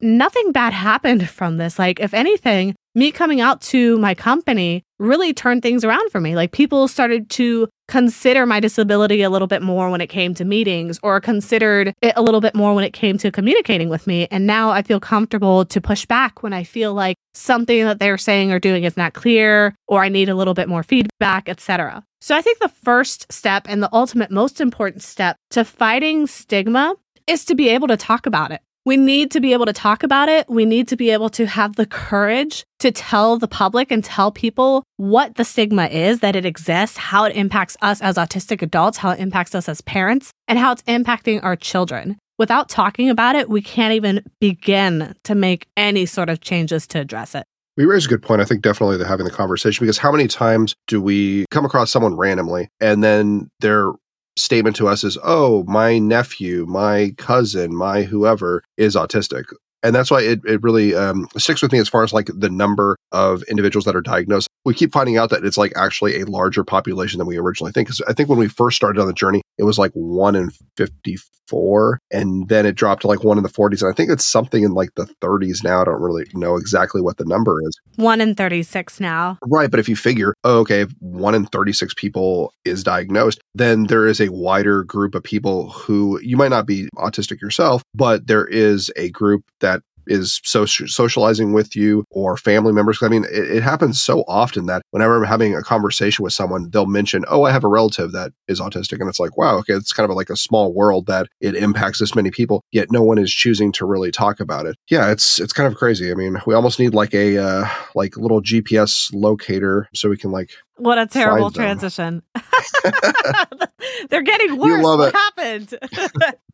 nothing 0.01 0.53
bad 0.53 0.73
happened 0.73 1.29
from 1.29 1.57
this. 1.57 1.81
Like, 1.81 1.99
if 1.99 2.15
anything, 2.15 2.77
me 2.95 3.11
coming 3.11 3.41
out 3.41 3.61
to 3.63 3.99
my 3.99 4.15
company 4.15 4.84
really 4.99 5.33
turned 5.33 5.63
things 5.63 5.85
around 5.85 6.11
for 6.11 6.21
me. 6.21 6.37
Like, 6.37 6.53
people 6.53 6.89
started 6.89 7.31
to 7.31 7.69
consider 7.89 8.47
my 8.47 8.61
disability 8.61 9.23
a 9.23 9.31
little 9.31 9.49
bit 9.49 9.63
more 9.63 9.91
when 9.91 10.01
it 10.01 10.07
came 10.07 10.35
to 10.35 10.45
meetings 10.45 10.99
or 11.03 11.21
considered 11.21 11.93
it 12.01 12.13
a 12.17 12.23
little 12.23 12.41
bit 12.41 12.55
more 12.55 12.75
when 12.75 12.85
it 12.85 12.93
came 12.93 13.19
to 13.19 13.31
communicating 13.31 13.89
with 13.89 14.07
me. 14.07 14.27
And 14.31 14.47
now 14.47 14.71
I 14.71 14.83
feel 14.83 15.01
comfortable 15.01 15.65
to 15.67 15.81
push 15.81 16.07
back 16.07 16.43
when 16.43 16.53
I 16.53 16.65
feel 16.65 16.95
like 16.95 17.17
something 17.35 17.85
that 17.85 17.99
they're 17.99 18.19
saying 18.19 18.53
or 18.53 18.59
doing 18.59 18.85
is 18.85 18.97
not 18.97 19.13
clear 19.13 19.75
or 19.87 20.03
I 20.03 20.09
need 20.09 20.29
a 20.29 20.35
little 20.35 20.55
bit 20.55 20.69
more 20.69 20.83
feedback, 20.83 21.49
etc. 21.49 22.05
So 22.21 22.35
I 22.35 22.41
think 22.41 22.59
the 22.59 22.69
first 22.69 23.31
step 23.31 23.67
and 23.69 23.83
the 23.83 23.91
ultimate 23.93 24.31
most 24.31 24.61
important 24.61 25.03
step 25.03 25.37
to 25.51 25.65
fighting 25.65 26.27
stigma 26.27 26.95
is 27.27 27.45
to 27.47 27.55
be 27.55 27.69
able 27.69 27.89
to 27.89 27.97
talk 27.97 28.27
about 28.27 28.51
it. 28.51 28.63
We 28.87 28.99
need 28.99 29.31
to 29.31 29.41
be 29.41 29.55
able 29.55 29.65
to 29.65 29.73
talk 29.73 30.03
about 30.03 30.29
it. 30.29 30.47
We 30.49 30.67
need 30.67 30.89
to 30.89 30.97
be 30.97 31.11
able 31.11 31.31
to 31.31 31.47
have 31.47 31.77
the 31.77 31.87
courage 31.87 32.65
to 32.81 32.93
tell 32.93 33.39
the 33.39 33.49
public 33.49 33.91
and 33.91 34.05
tell 34.05 34.31
people 34.31 34.85
what 34.99 35.37
the 35.37 35.45
stigma 35.45 35.87
is, 35.87 36.21
that 36.21 36.37
it 36.37 36.45
exists, 36.45 36.99
how 36.99 37.25
it 37.25 37.35
impacts 37.35 37.79
us 37.81 38.03
as 38.03 38.17
autistic 38.17 38.61
adults, 38.61 38.99
how 38.99 39.11
it 39.11 39.21
impacts 39.21 39.55
us 39.55 39.71
as 39.71 39.81
parents, 39.81 40.33
and 40.49 40.59
how 40.59 40.73
it's 40.73 40.83
impacting 40.83 41.43
our 41.43 41.57
children. 41.57 42.19
Without 42.37 42.69
talking 42.69 43.09
about 43.09 43.37
it, 43.37 43.49
we 43.49 43.63
can't 43.63 43.95
even 43.95 44.23
begin 44.39 45.15
to 45.25 45.35
make 45.35 45.67
any 45.79 46.05
sort 46.05 46.29
of 46.29 46.41
changes 46.41 46.87
to 46.89 47.01
address 47.01 47.35
it. 47.35 47.47
We 47.77 47.87
raise 47.87 48.05
a 48.05 48.09
good 48.09 48.23
point. 48.23 48.41
I 48.41 48.45
think 48.45 48.63
definitely 48.63 48.99
the 48.99 49.07
having 49.07 49.25
the 49.25 49.33
conversation 49.33 49.83
because 49.85 49.99
how 49.99 50.13
many 50.13 50.29
times 50.29 50.75
do 50.87 51.01
we 51.01 51.47
come 51.51 51.65
across 51.65 51.91
someone 51.91 52.17
randomly 52.17 52.69
and 52.81 53.03
then 53.03 53.51
they're 53.61 53.93
statement 54.37 54.77
to 54.77 54.89
us 54.89 55.05
is, 55.05 55.19
oh, 55.23 55.65
my 55.65 55.99
nephew, 55.99 56.67
my 56.67 57.15
cousin, 57.17 57.75
my 57.75 58.03
whoever 58.03 58.63
is 58.77 58.97
autistic. 58.97 59.45
And 59.83 59.95
that's 59.95 60.11
why 60.11 60.23
it, 60.23 60.41
it 60.47 60.63
really 60.63 60.95
um, 60.95 61.29
sticks 61.37 61.61
with 61.61 61.71
me 61.71 61.79
as 61.79 61.91
far 61.91 62.03
as 62.03 62.13
like 62.13 62.31
the 62.35 62.49
number 62.49 62.97
of 63.13 63.43
individuals 63.45 63.85
that 63.85 63.95
are 63.95 64.01
diagnosed. 64.01 64.49
We 64.65 64.73
keep 64.73 64.93
finding 64.93 65.19
out 65.19 65.29
that 65.29 65.45
it's 65.45 65.59
like 65.59 65.75
actually 65.77 66.21
a 66.21 66.25
larger 66.25 66.65
population 66.65 67.19
than 67.19 67.27
we 67.27 67.37
originally 67.37 67.71
think. 67.71 67.89
Because 67.89 68.01
I 68.09 68.15
think 68.15 68.31
when 68.31 68.39
we 68.39 68.49
first 68.49 68.77
started 68.77 68.99
on 68.99 69.07
the 69.07 69.13
journey, 69.13 69.43
it 69.59 69.65
was 69.65 69.79
like 69.79 69.93
one 69.93 70.35
in 70.35 70.51
54, 70.77 72.01
and 72.11 72.49
then 72.49 72.67
it 72.67 72.75
dropped 72.75 73.03
to 73.03 73.09
like 73.09 73.25
one 73.25 73.37
in 73.37 73.43
the 73.43 73.49
40s. 73.49 73.83
And 73.83 73.91
I 73.91 73.95
think 73.95 74.11
it's 74.11 74.27
something 74.27 74.63
in 74.65 74.73
like 74.73 74.95
the 74.95 75.07
30s 75.21 75.63
now. 75.63 75.81
I 75.81 75.85
don't 75.85 76.01
really 76.01 76.27
know 76.35 76.57
exactly 76.57 77.01
what 77.01 77.19
the 77.19 77.25
number 77.25 77.61
is. 77.63 77.79
One 77.97 78.21
in 78.21 78.35
36 78.35 79.01
now. 79.01 79.39
Right. 79.47 79.71
But 79.71 79.81
if 79.81 79.89
you 79.89 79.97
figure, 79.97 80.35
oh, 80.45 80.61
okay, 80.61 80.87
one 81.01 81.35
in 81.35 81.47
36 81.47 81.95
people 81.95 82.53
is 82.65 82.83
diagnosed, 82.83 83.41
then 83.55 83.85
there 83.85 84.07
is 84.07 84.21
a 84.21 84.31
wider 84.31 84.85
group 84.85 85.15
of 85.15 85.23
people 85.23 85.71
who 85.71 86.21
you 86.21 86.37
might 86.37 86.51
not 86.51 86.67
be 86.67 86.89
autistic 86.97 87.41
yourself, 87.41 87.83
but 87.95 88.27
there 88.27 88.47
is 88.47 88.91
a 88.97 89.11
group 89.11 89.45
that 89.61 89.83
is 90.07 90.41
so 90.45 90.65
socializing 90.65 91.53
with 91.53 91.75
you 91.77 92.05
or 92.11 92.37
family 92.37 92.73
members. 92.73 93.03
I 93.03 93.09
mean, 93.09 93.25
it, 93.25 93.57
it, 93.57 93.63
happens 93.63 94.01
so 94.01 94.25
often 94.29 94.67
that 94.67 94.83
whenever 94.91 95.17
I'm 95.17 95.29
having 95.29 95.55
a 95.55 95.63
conversation 95.63 96.23
with 96.23 96.33
someone, 96.33 96.71
they'll 96.71 96.87
mention, 96.87 97.25
"Oh, 97.29 97.45
I 97.45 97.53
have 97.53 97.65
a 97.65 97.69
relative 97.69 98.13
that 98.13 98.33
is 98.49 98.61
autistic," 98.61 99.01
and 99.01 99.09
it's 99.09 99.21
like, 99.21 99.37
wow, 99.37 99.57
okay, 99.59 99.75
it's 99.75 99.93
kind 99.93 100.09
of 100.09 100.17
like 100.17 100.31
a 100.31 100.37
small 100.37 100.73
world 100.75 101.07
that 101.07 101.29
it 101.41 101.55
impacts 101.55 101.99
this 101.99 102.15
many 102.15 102.31
people, 102.31 102.63
yet 102.73 102.91
no 102.91 103.03
one 103.03 103.19
is 103.19 103.33
choosing 103.33 103.73
to 103.73 103.87
really 103.87 104.11
talk 104.11 104.41
about 104.41 104.67
it. 104.67 104.77
Yeah, 104.91 105.11
it's 105.11 105.41
it's 105.41 105.53
kind 105.53 105.71
of 105.71 105.79
crazy. 105.79 106.11
I 106.11 106.15
mean, 106.15 106.39
we 106.47 106.55
almost 106.55 106.79
need 106.79 106.95
like 106.95 107.15
a 107.15 107.39
uh, 107.39 107.69
like 107.95 108.17
little 108.17 108.43
GPS 108.43 109.11
locator 109.15 109.89
so 109.95 110.09
we 110.09 110.17
can 110.17 110.31
like. 110.31 110.51
What 110.77 110.99
a 110.99 111.07
terrible 111.07 111.51
transition. 111.51 112.23
They're 114.11 114.23
getting 114.23 114.57
worse. 114.57 114.83
what 114.83 115.15
happened? 115.15 115.79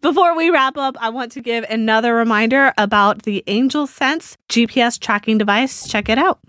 Before 0.00 0.36
we 0.36 0.50
wrap 0.50 0.76
up, 0.76 0.96
I 1.00 1.10
want 1.10 1.32
to 1.32 1.40
give 1.40 1.64
another 1.64 2.14
reminder 2.14 2.72
about 2.78 3.22
the 3.22 3.44
AngelSense 3.46 4.36
GPS 4.48 4.98
tracking 4.98 5.38
device. 5.38 5.86
Check 5.88 6.08
it 6.08 6.18
out. 6.18 6.40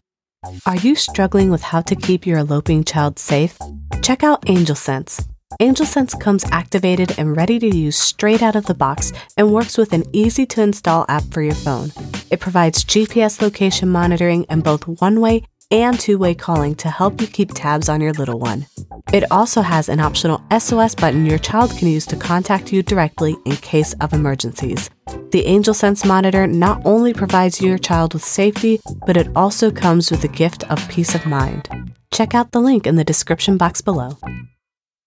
Are 0.66 0.78
you 0.78 0.96
struggling 0.96 1.52
with 1.52 1.62
how 1.62 1.82
to 1.82 1.96
keep 1.96 2.26
your 2.26 2.40
eloping 2.40 2.84
child 2.84 3.20
safe? 3.20 3.58
Check 4.02 4.24
out 4.24 4.46
AngelSense. 4.46 5.28
Angel 5.60 5.86
Sense 5.86 6.14
comes 6.14 6.46
activated 6.52 7.14
and 7.20 7.36
ready 7.36 7.60
to 7.60 7.76
use 7.76 7.98
straight 7.98 8.42
out 8.42 8.56
of 8.56 8.66
the 8.66 8.74
box 8.74 9.12
and 9.38 9.54
works 9.54 9.78
with 9.78 9.92
an 9.92 10.04
easy 10.14 10.46
to 10.46 10.62
install 10.62 11.06
app 11.10 11.24
for 11.26 11.42
your 11.42 11.56
phone. 11.56 11.92
It 12.32 12.40
provides 12.40 12.86
GPS 12.86 13.42
location 13.42 13.90
monitoring 13.90 14.46
and 14.50 14.64
both 14.64 14.88
one 14.88 15.20
way 15.20 15.44
and 15.72 16.00
two 16.00 16.18
way 16.18 16.34
calling 16.34 16.76
to 16.76 16.90
help 16.90 17.22
you 17.22 17.28
keep 17.28 17.52
tabs 17.54 17.90
on 17.90 18.02
your 18.02 18.14
little 18.14 18.40
one. 18.40 18.66
It 19.14 19.30
also 19.32 19.62
has 19.62 19.90
an 19.90 20.00
optional 20.00 20.42
SOS 20.58 20.96
button 20.96 21.26
your 21.26 21.38
child 21.38 21.72
can 21.78 21.88
use 21.88 22.06
to 22.08 22.16
contact 22.16 22.72
you 22.72 22.84
directly 22.84 23.36
in 23.46 23.56
case 23.58 23.94
of 24.02 24.14
emergencies. 24.14 24.90
The 25.32 25.44
AngelSense 25.46 26.06
monitor 26.06 26.48
not 26.48 26.82
only 26.86 27.14
provides 27.14 27.62
your 27.62 27.78
child 27.78 28.14
with 28.14 28.24
safety, 28.24 28.80
but 29.06 29.18
it 29.18 29.30
also 29.36 29.72
comes 29.72 30.12
with 30.12 30.22
the 30.22 30.28
gift 30.28 30.70
of 30.70 30.88
peace 30.90 31.16
of 31.16 31.26
mind. 31.26 31.70
Check 32.12 32.36
out 32.36 32.52
the 32.52 32.62
link 32.62 32.86
in 32.86 32.96
the 32.96 33.04
description 33.04 33.58
box 33.58 33.82
below. 33.82 34.18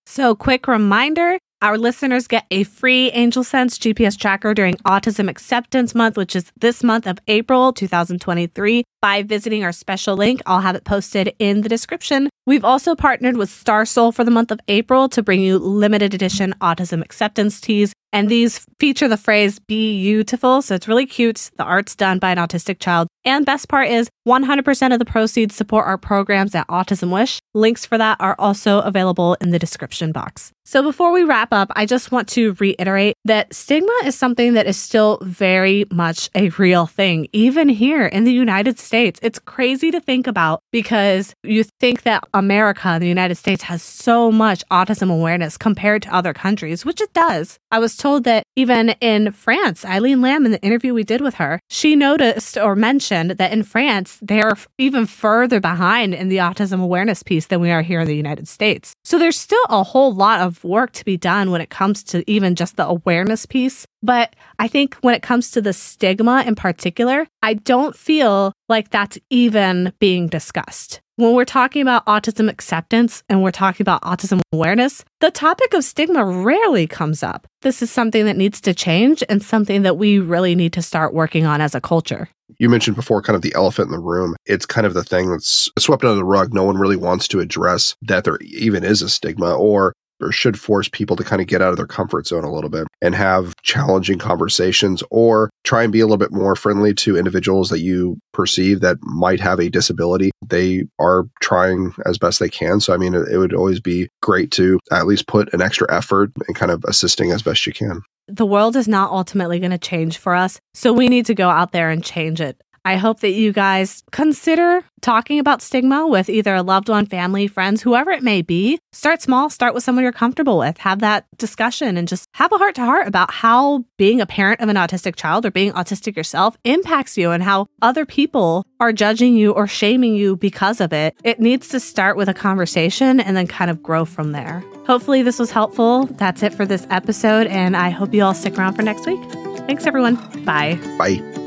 So, 0.06 0.34
quick 0.34 0.68
reminder 0.68 1.38
our 1.64 1.78
listeners 1.78 2.26
get 2.26 2.44
a 2.50 2.62
free 2.64 3.10
AngelSense 3.12 3.78
GPS 3.78 4.18
tracker 4.18 4.52
during 4.52 4.74
Autism 4.86 5.30
Acceptance 5.30 5.94
Month, 5.94 6.18
which 6.18 6.36
is 6.36 6.52
this 6.60 6.84
month 6.84 7.06
of 7.06 7.18
April 7.26 7.72
2023, 7.72 8.84
by 9.00 9.22
visiting 9.22 9.64
our 9.64 9.72
special 9.72 10.14
link. 10.14 10.42
I'll 10.44 10.60
have 10.60 10.76
it 10.76 10.84
posted 10.84 11.34
in 11.38 11.62
the 11.62 11.70
description. 11.70 12.28
We've 12.44 12.66
also 12.66 12.94
partnered 12.94 13.38
with 13.38 13.48
Starsoul 13.48 14.12
for 14.12 14.24
the 14.24 14.30
month 14.30 14.50
of 14.50 14.60
April 14.68 15.08
to 15.08 15.22
bring 15.22 15.40
you 15.40 15.58
limited 15.58 16.12
edition 16.12 16.54
autism 16.60 17.02
acceptance 17.02 17.62
tees. 17.62 17.94
And 18.14 18.28
these 18.28 18.64
feature 18.78 19.08
the 19.08 19.16
phrase 19.16 19.58
be 19.58 20.00
beautiful. 20.00 20.62
So 20.62 20.76
it's 20.76 20.86
really 20.86 21.04
cute. 21.04 21.50
The 21.58 21.64
art's 21.64 21.96
done 21.96 22.20
by 22.20 22.30
an 22.30 22.38
autistic 22.38 22.78
child. 22.78 23.08
And 23.24 23.44
best 23.44 23.68
part 23.68 23.88
is 23.88 24.08
100% 24.28 24.92
of 24.92 24.98
the 24.98 25.04
proceeds 25.04 25.54
support 25.54 25.86
our 25.86 25.98
programs 25.98 26.54
at 26.54 26.68
AutismWish. 26.68 27.38
Links 27.54 27.84
for 27.84 27.98
that 27.98 28.18
are 28.20 28.36
also 28.38 28.80
available 28.82 29.36
in 29.40 29.50
the 29.50 29.58
description 29.58 30.12
box. 30.12 30.52
So 30.66 30.82
before 30.82 31.12
we 31.12 31.24
wrap 31.24 31.52
up, 31.52 31.70
I 31.76 31.84
just 31.84 32.10
want 32.10 32.28
to 32.30 32.54
reiterate 32.54 33.16
that 33.26 33.52
stigma 33.52 33.92
is 34.04 34.14
something 34.16 34.54
that 34.54 34.66
is 34.66 34.78
still 34.78 35.18
very 35.20 35.84
much 35.90 36.30
a 36.34 36.48
real 36.50 36.86
thing, 36.86 37.28
even 37.32 37.68
here 37.68 38.06
in 38.06 38.24
the 38.24 38.32
United 38.32 38.78
States. 38.78 39.20
It's 39.22 39.38
crazy 39.38 39.90
to 39.90 40.00
think 40.00 40.26
about 40.26 40.60
because 40.72 41.34
you 41.42 41.64
think 41.80 42.02
that 42.02 42.24
America, 42.32 42.96
the 42.98 43.08
United 43.08 43.34
States, 43.34 43.64
has 43.64 43.82
so 43.82 44.32
much 44.32 44.64
autism 44.70 45.12
awareness 45.12 45.58
compared 45.58 46.02
to 46.02 46.14
other 46.14 46.32
countries, 46.32 46.84
which 46.84 47.00
it 47.00 47.12
does. 47.12 47.58
I 47.70 47.78
was 47.78 47.94
told 48.04 48.24
that 48.24 48.44
even 48.54 48.90
in 49.00 49.32
France, 49.32 49.82
Eileen 49.82 50.20
Lamb, 50.20 50.44
in 50.44 50.52
the 50.52 50.60
interview 50.60 50.92
we 50.92 51.04
did 51.04 51.22
with 51.22 51.36
her, 51.36 51.58
she 51.70 51.96
noticed 51.96 52.58
or 52.58 52.76
mentioned 52.76 53.30
that 53.30 53.50
in 53.50 53.62
France, 53.62 54.18
they're 54.20 54.58
even 54.76 55.06
further 55.06 55.58
behind 55.58 56.12
in 56.12 56.28
the 56.28 56.36
autism 56.36 56.82
awareness 56.82 57.22
piece 57.22 57.46
than 57.46 57.62
we 57.62 57.70
are 57.70 57.80
here 57.80 58.00
in 58.00 58.06
the 58.06 58.14
United 58.14 58.46
States. 58.46 58.92
So 59.04 59.18
there's 59.18 59.38
still 59.38 59.64
a 59.70 59.82
whole 59.82 60.12
lot 60.12 60.40
of 60.40 60.62
work 60.62 60.92
to 60.92 61.04
be 61.06 61.16
done 61.16 61.50
when 61.50 61.62
it 61.62 61.70
comes 61.70 62.02
to 62.04 62.22
even 62.30 62.56
just 62.56 62.76
the 62.76 62.86
awareness 62.86 63.46
piece. 63.46 63.86
But 64.04 64.36
I 64.58 64.68
think 64.68 64.96
when 64.96 65.14
it 65.14 65.22
comes 65.22 65.50
to 65.52 65.62
the 65.62 65.72
stigma 65.72 66.44
in 66.46 66.56
particular, 66.56 67.26
I 67.42 67.54
don't 67.54 67.96
feel 67.96 68.52
like 68.68 68.90
that's 68.90 69.18
even 69.30 69.94
being 69.98 70.28
discussed. 70.28 71.00
When 71.16 71.32
we're 71.32 71.46
talking 71.46 71.80
about 71.80 72.04
autism 72.04 72.50
acceptance 72.50 73.22
and 73.30 73.42
we're 73.42 73.50
talking 73.50 73.82
about 73.82 74.02
autism 74.02 74.42
awareness, 74.52 75.04
the 75.20 75.30
topic 75.30 75.72
of 75.72 75.84
stigma 75.84 76.22
rarely 76.22 76.86
comes 76.86 77.22
up. 77.22 77.46
This 77.62 77.80
is 77.80 77.90
something 77.90 78.26
that 78.26 78.36
needs 78.36 78.60
to 78.62 78.74
change 78.74 79.24
and 79.30 79.42
something 79.42 79.82
that 79.82 79.96
we 79.96 80.18
really 80.18 80.54
need 80.54 80.74
to 80.74 80.82
start 80.82 81.14
working 81.14 81.46
on 81.46 81.62
as 81.62 81.74
a 81.74 81.80
culture. 81.80 82.28
You 82.58 82.68
mentioned 82.68 82.96
before 82.96 83.22
kind 83.22 83.36
of 83.36 83.42
the 83.42 83.54
elephant 83.54 83.86
in 83.86 83.92
the 83.92 84.00
room. 84.00 84.36
It's 84.44 84.66
kind 84.66 84.86
of 84.86 84.92
the 84.92 85.04
thing 85.04 85.30
that's 85.30 85.70
swept 85.78 86.04
under 86.04 86.16
the 86.16 86.24
rug. 86.24 86.52
No 86.52 86.64
one 86.64 86.76
really 86.76 86.96
wants 86.96 87.26
to 87.28 87.40
address 87.40 87.96
that 88.02 88.24
there 88.24 88.38
even 88.42 88.84
is 88.84 89.00
a 89.00 89.08
stigma 89.08 89.54
or 89.54 89.94
or 90.20 90.32
should 90.32 90.58
force 90.58 90.88
people 90.88 91.16
to 91.16 91.24
kind 91.24 91.40
of 91.40 91.48
get 91.48 91.62
out 91.62 91.70
of 91.70 91.76
their 91.76 91.86
comfort 91.86 92.26
zone 92.26 92.44
a 92.44 92.52
little 92.52 92.70
bit 92.70 92.86
and 93.02 93.14
have 93.14 93.54
challenging 93.62 94.18
conversations 94.18 95.02
or 95.10 95.50
try 95.64 95.82
and 95.82 95.92
be 95.92 96.00
a 96.00 96.06
little 96.06 96.16
bit 96.16 96.32
more 96.32 96.56
friendly 96.56 96.94
to 96.94 97.16
individuals 97.16 97.68
that 97.70 97.80
you 97.80 98.18
perceive 98.32 98.80
that 98.80 98.96
might 99.02 99.40
have 99.40 99.58
a 99.58 99.68
disability. 99.68 100.30
They 100.46 100.84
are 100.98 101.24
trying 101.40 101.94
as 102.06 102.18
best 102.18 102.40
they 102.40 102.48
can. 102.48 102.80
So, 102.80 102.94
I 102.94 102.96
mean, 102.96 103.14
it, 103.14 103.36
would 103.36 103.54
always 103.54 103.80
be 103.80 104.08
great 104.22 104.50
to 104.52 104.78
at 104.90 105.06
least 105.06 105.26
put 105.26 105.52
an 105.52 105.62
extra 105.62 105.92
effort 105.94 106.30
and 106.46 106.56
kind 106.56 106.72
of 106.72 106.84
assisting 106.86 107.30
as 107.30 107.42
best 107.42 107.66
you 107.66 107.72
can. 107.72 108.02
The 108.26 108.46
world 108.46 108.74
is 108.74 108.88
not 108.88 109.10
ultimately 109.10 109.58
going 109.58 109.70
to 109.70 109.78
change 109.78 110.16
for 110.16 110.34
us. 110.34 110.58
So, 110.72 110.92
we 110.92 111.08
need 111.08 111.26
to 111.26 111.34
go 111.34 111.48
out 111.50 111.72
there 111.72 111.90
and 111.90 112.02
change 112.02 112.40
it. 112.40 112.60
I 112.84 112.96
hope 112.96 113.20
that 113.20 113.32
you 113.32 113.52
guys 113.52 114.02
consider 114.12 114.84
talking 115.00 115.38
about 115.38 115.60
stigma 115.60 116.06
with 116.06 116.30
either 116.30 116.54
a 116.54 116.62
loved 116.62 116.88
one, 116.88 117.06
family, 117.06 117.46
friends, 117.46 117.82
whoever 117.82 118.10
it 118.10 118.22
may 118.22 118.40
be. 118.42 118.78
Start 118.92 119.20
small, 119.20 119.50
start 119.50 119.74
with 119.74 119.84
someone 119.84 120.02
you're 120.02 120.12
comfortable 120.12 120.58
with. 120.58 120.78
Have 120.78 121.00
that 121.00 121.26
discussion 121.36 121.96
and 121.96 122.08
just 122.08 122.26
have 122.32 122.52
a 122.52 122.58
heart 122.58 122.74
to 122.76 122.80
heart 122.82 123.06
about 123.06 123.30
how 123.30 123.84
being 123.98 124.20
a 124.20 124.26
parent 124.26 124.60
of 124.60 124.68
an 124.68 124.76
autistic 124.76 125.16
child 125.16 125.44
or 125.44 125.50
being 125.50 125.72
autistic 125.72 126.16
yourself 126.16 126.56
impacts 126.64 127.18
you 127.18 127.30
and 127.32 127.42
how 127.42 127.66
other 127.82 128.06
people 128.06 128.66
are 128.80 128.92
judging 128.92 129.36
you 129.36 129.52
or 129.52 129.66
shaming 129.66 130.14
you 130.14 130.36
because 130.36 130.80
of 130.80 130.92
it. 130.92 131.14
It 131.22 131.38
needs 131.40 131.68
to 131.68 131.80
start 131.80 132.16
with 132.16 132.28
a 132.28 132.34
conversation 132.34 133.20
and 133.20 133.36
then 133.36 133.46
kind 133.46 133.70
of 133.70 133.82
grow 133.82 134.04
from 134.04 134.32
there. 134.32 134.64
Hopefully, 134.86 135.22
this 135.22 135.38
was 135.38 135.50
helpful. 135.50 136.06
That's 136.06 136.42
it 136.42 136.52
for 136.54 136.66
this 136.66 136.86
episode, 136.90 137.46
and 137.46 137.76
I 137.76 137.90
hope 137.90 138.12
you 138.12 138.22
all 138.22 138.34
stick 138.34 138.58
around 138.58 138.74
for 138.74 138.82
next 138.82 139.06
week. 139.06 139.20
Thanks, 139.66 139.86
everyone. 139.86 140.16
Bye. 140.44 140.78
Bye. 140.98 141.43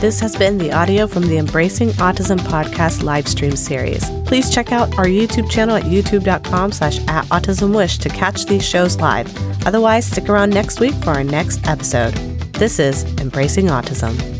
This 0.00 0.20
has 0.20 0.36
been 0.36 0.58
the 0.58 0.70
audio 0.70 1.08
from 1.08 1.24
the 1.24 1.38
Embracing 1.38 1.88
Autism 1.88 2.38
podcast 2.38 3.02
live 3.02 3.26
stream 3.26 3.56
series. 3.56 4.08
Please 4.26 4.48
check 4.48 4.70
out 4.70 4.96
our 4.96 5.06
YouTube 5.06 5.50
channel 5.50 5.74
at 5.74 5.82
youtube.com 5.82 6.70
slash 6.70 7.00
at 7.08 7.24
autismwish 7.26 7.98
to 8.02 8.08
catch 8.08 8.46
these 8.46 8.64
shows 8.64 9.00
live. 9.00 9.28
Otherwise, 9.66 10.06
stick 10.06 10.28
around 10.28 10.50
next 10.50 10.78
week 10.78 10.94
for 11.02 11.10
our 11.10 11.24
next 11.24 11.66
episode. 11.66 12.12
This 12.52 12.78
is 12.78 13.02
Embracing 13.20 13.66
Autism. 13.66 14.37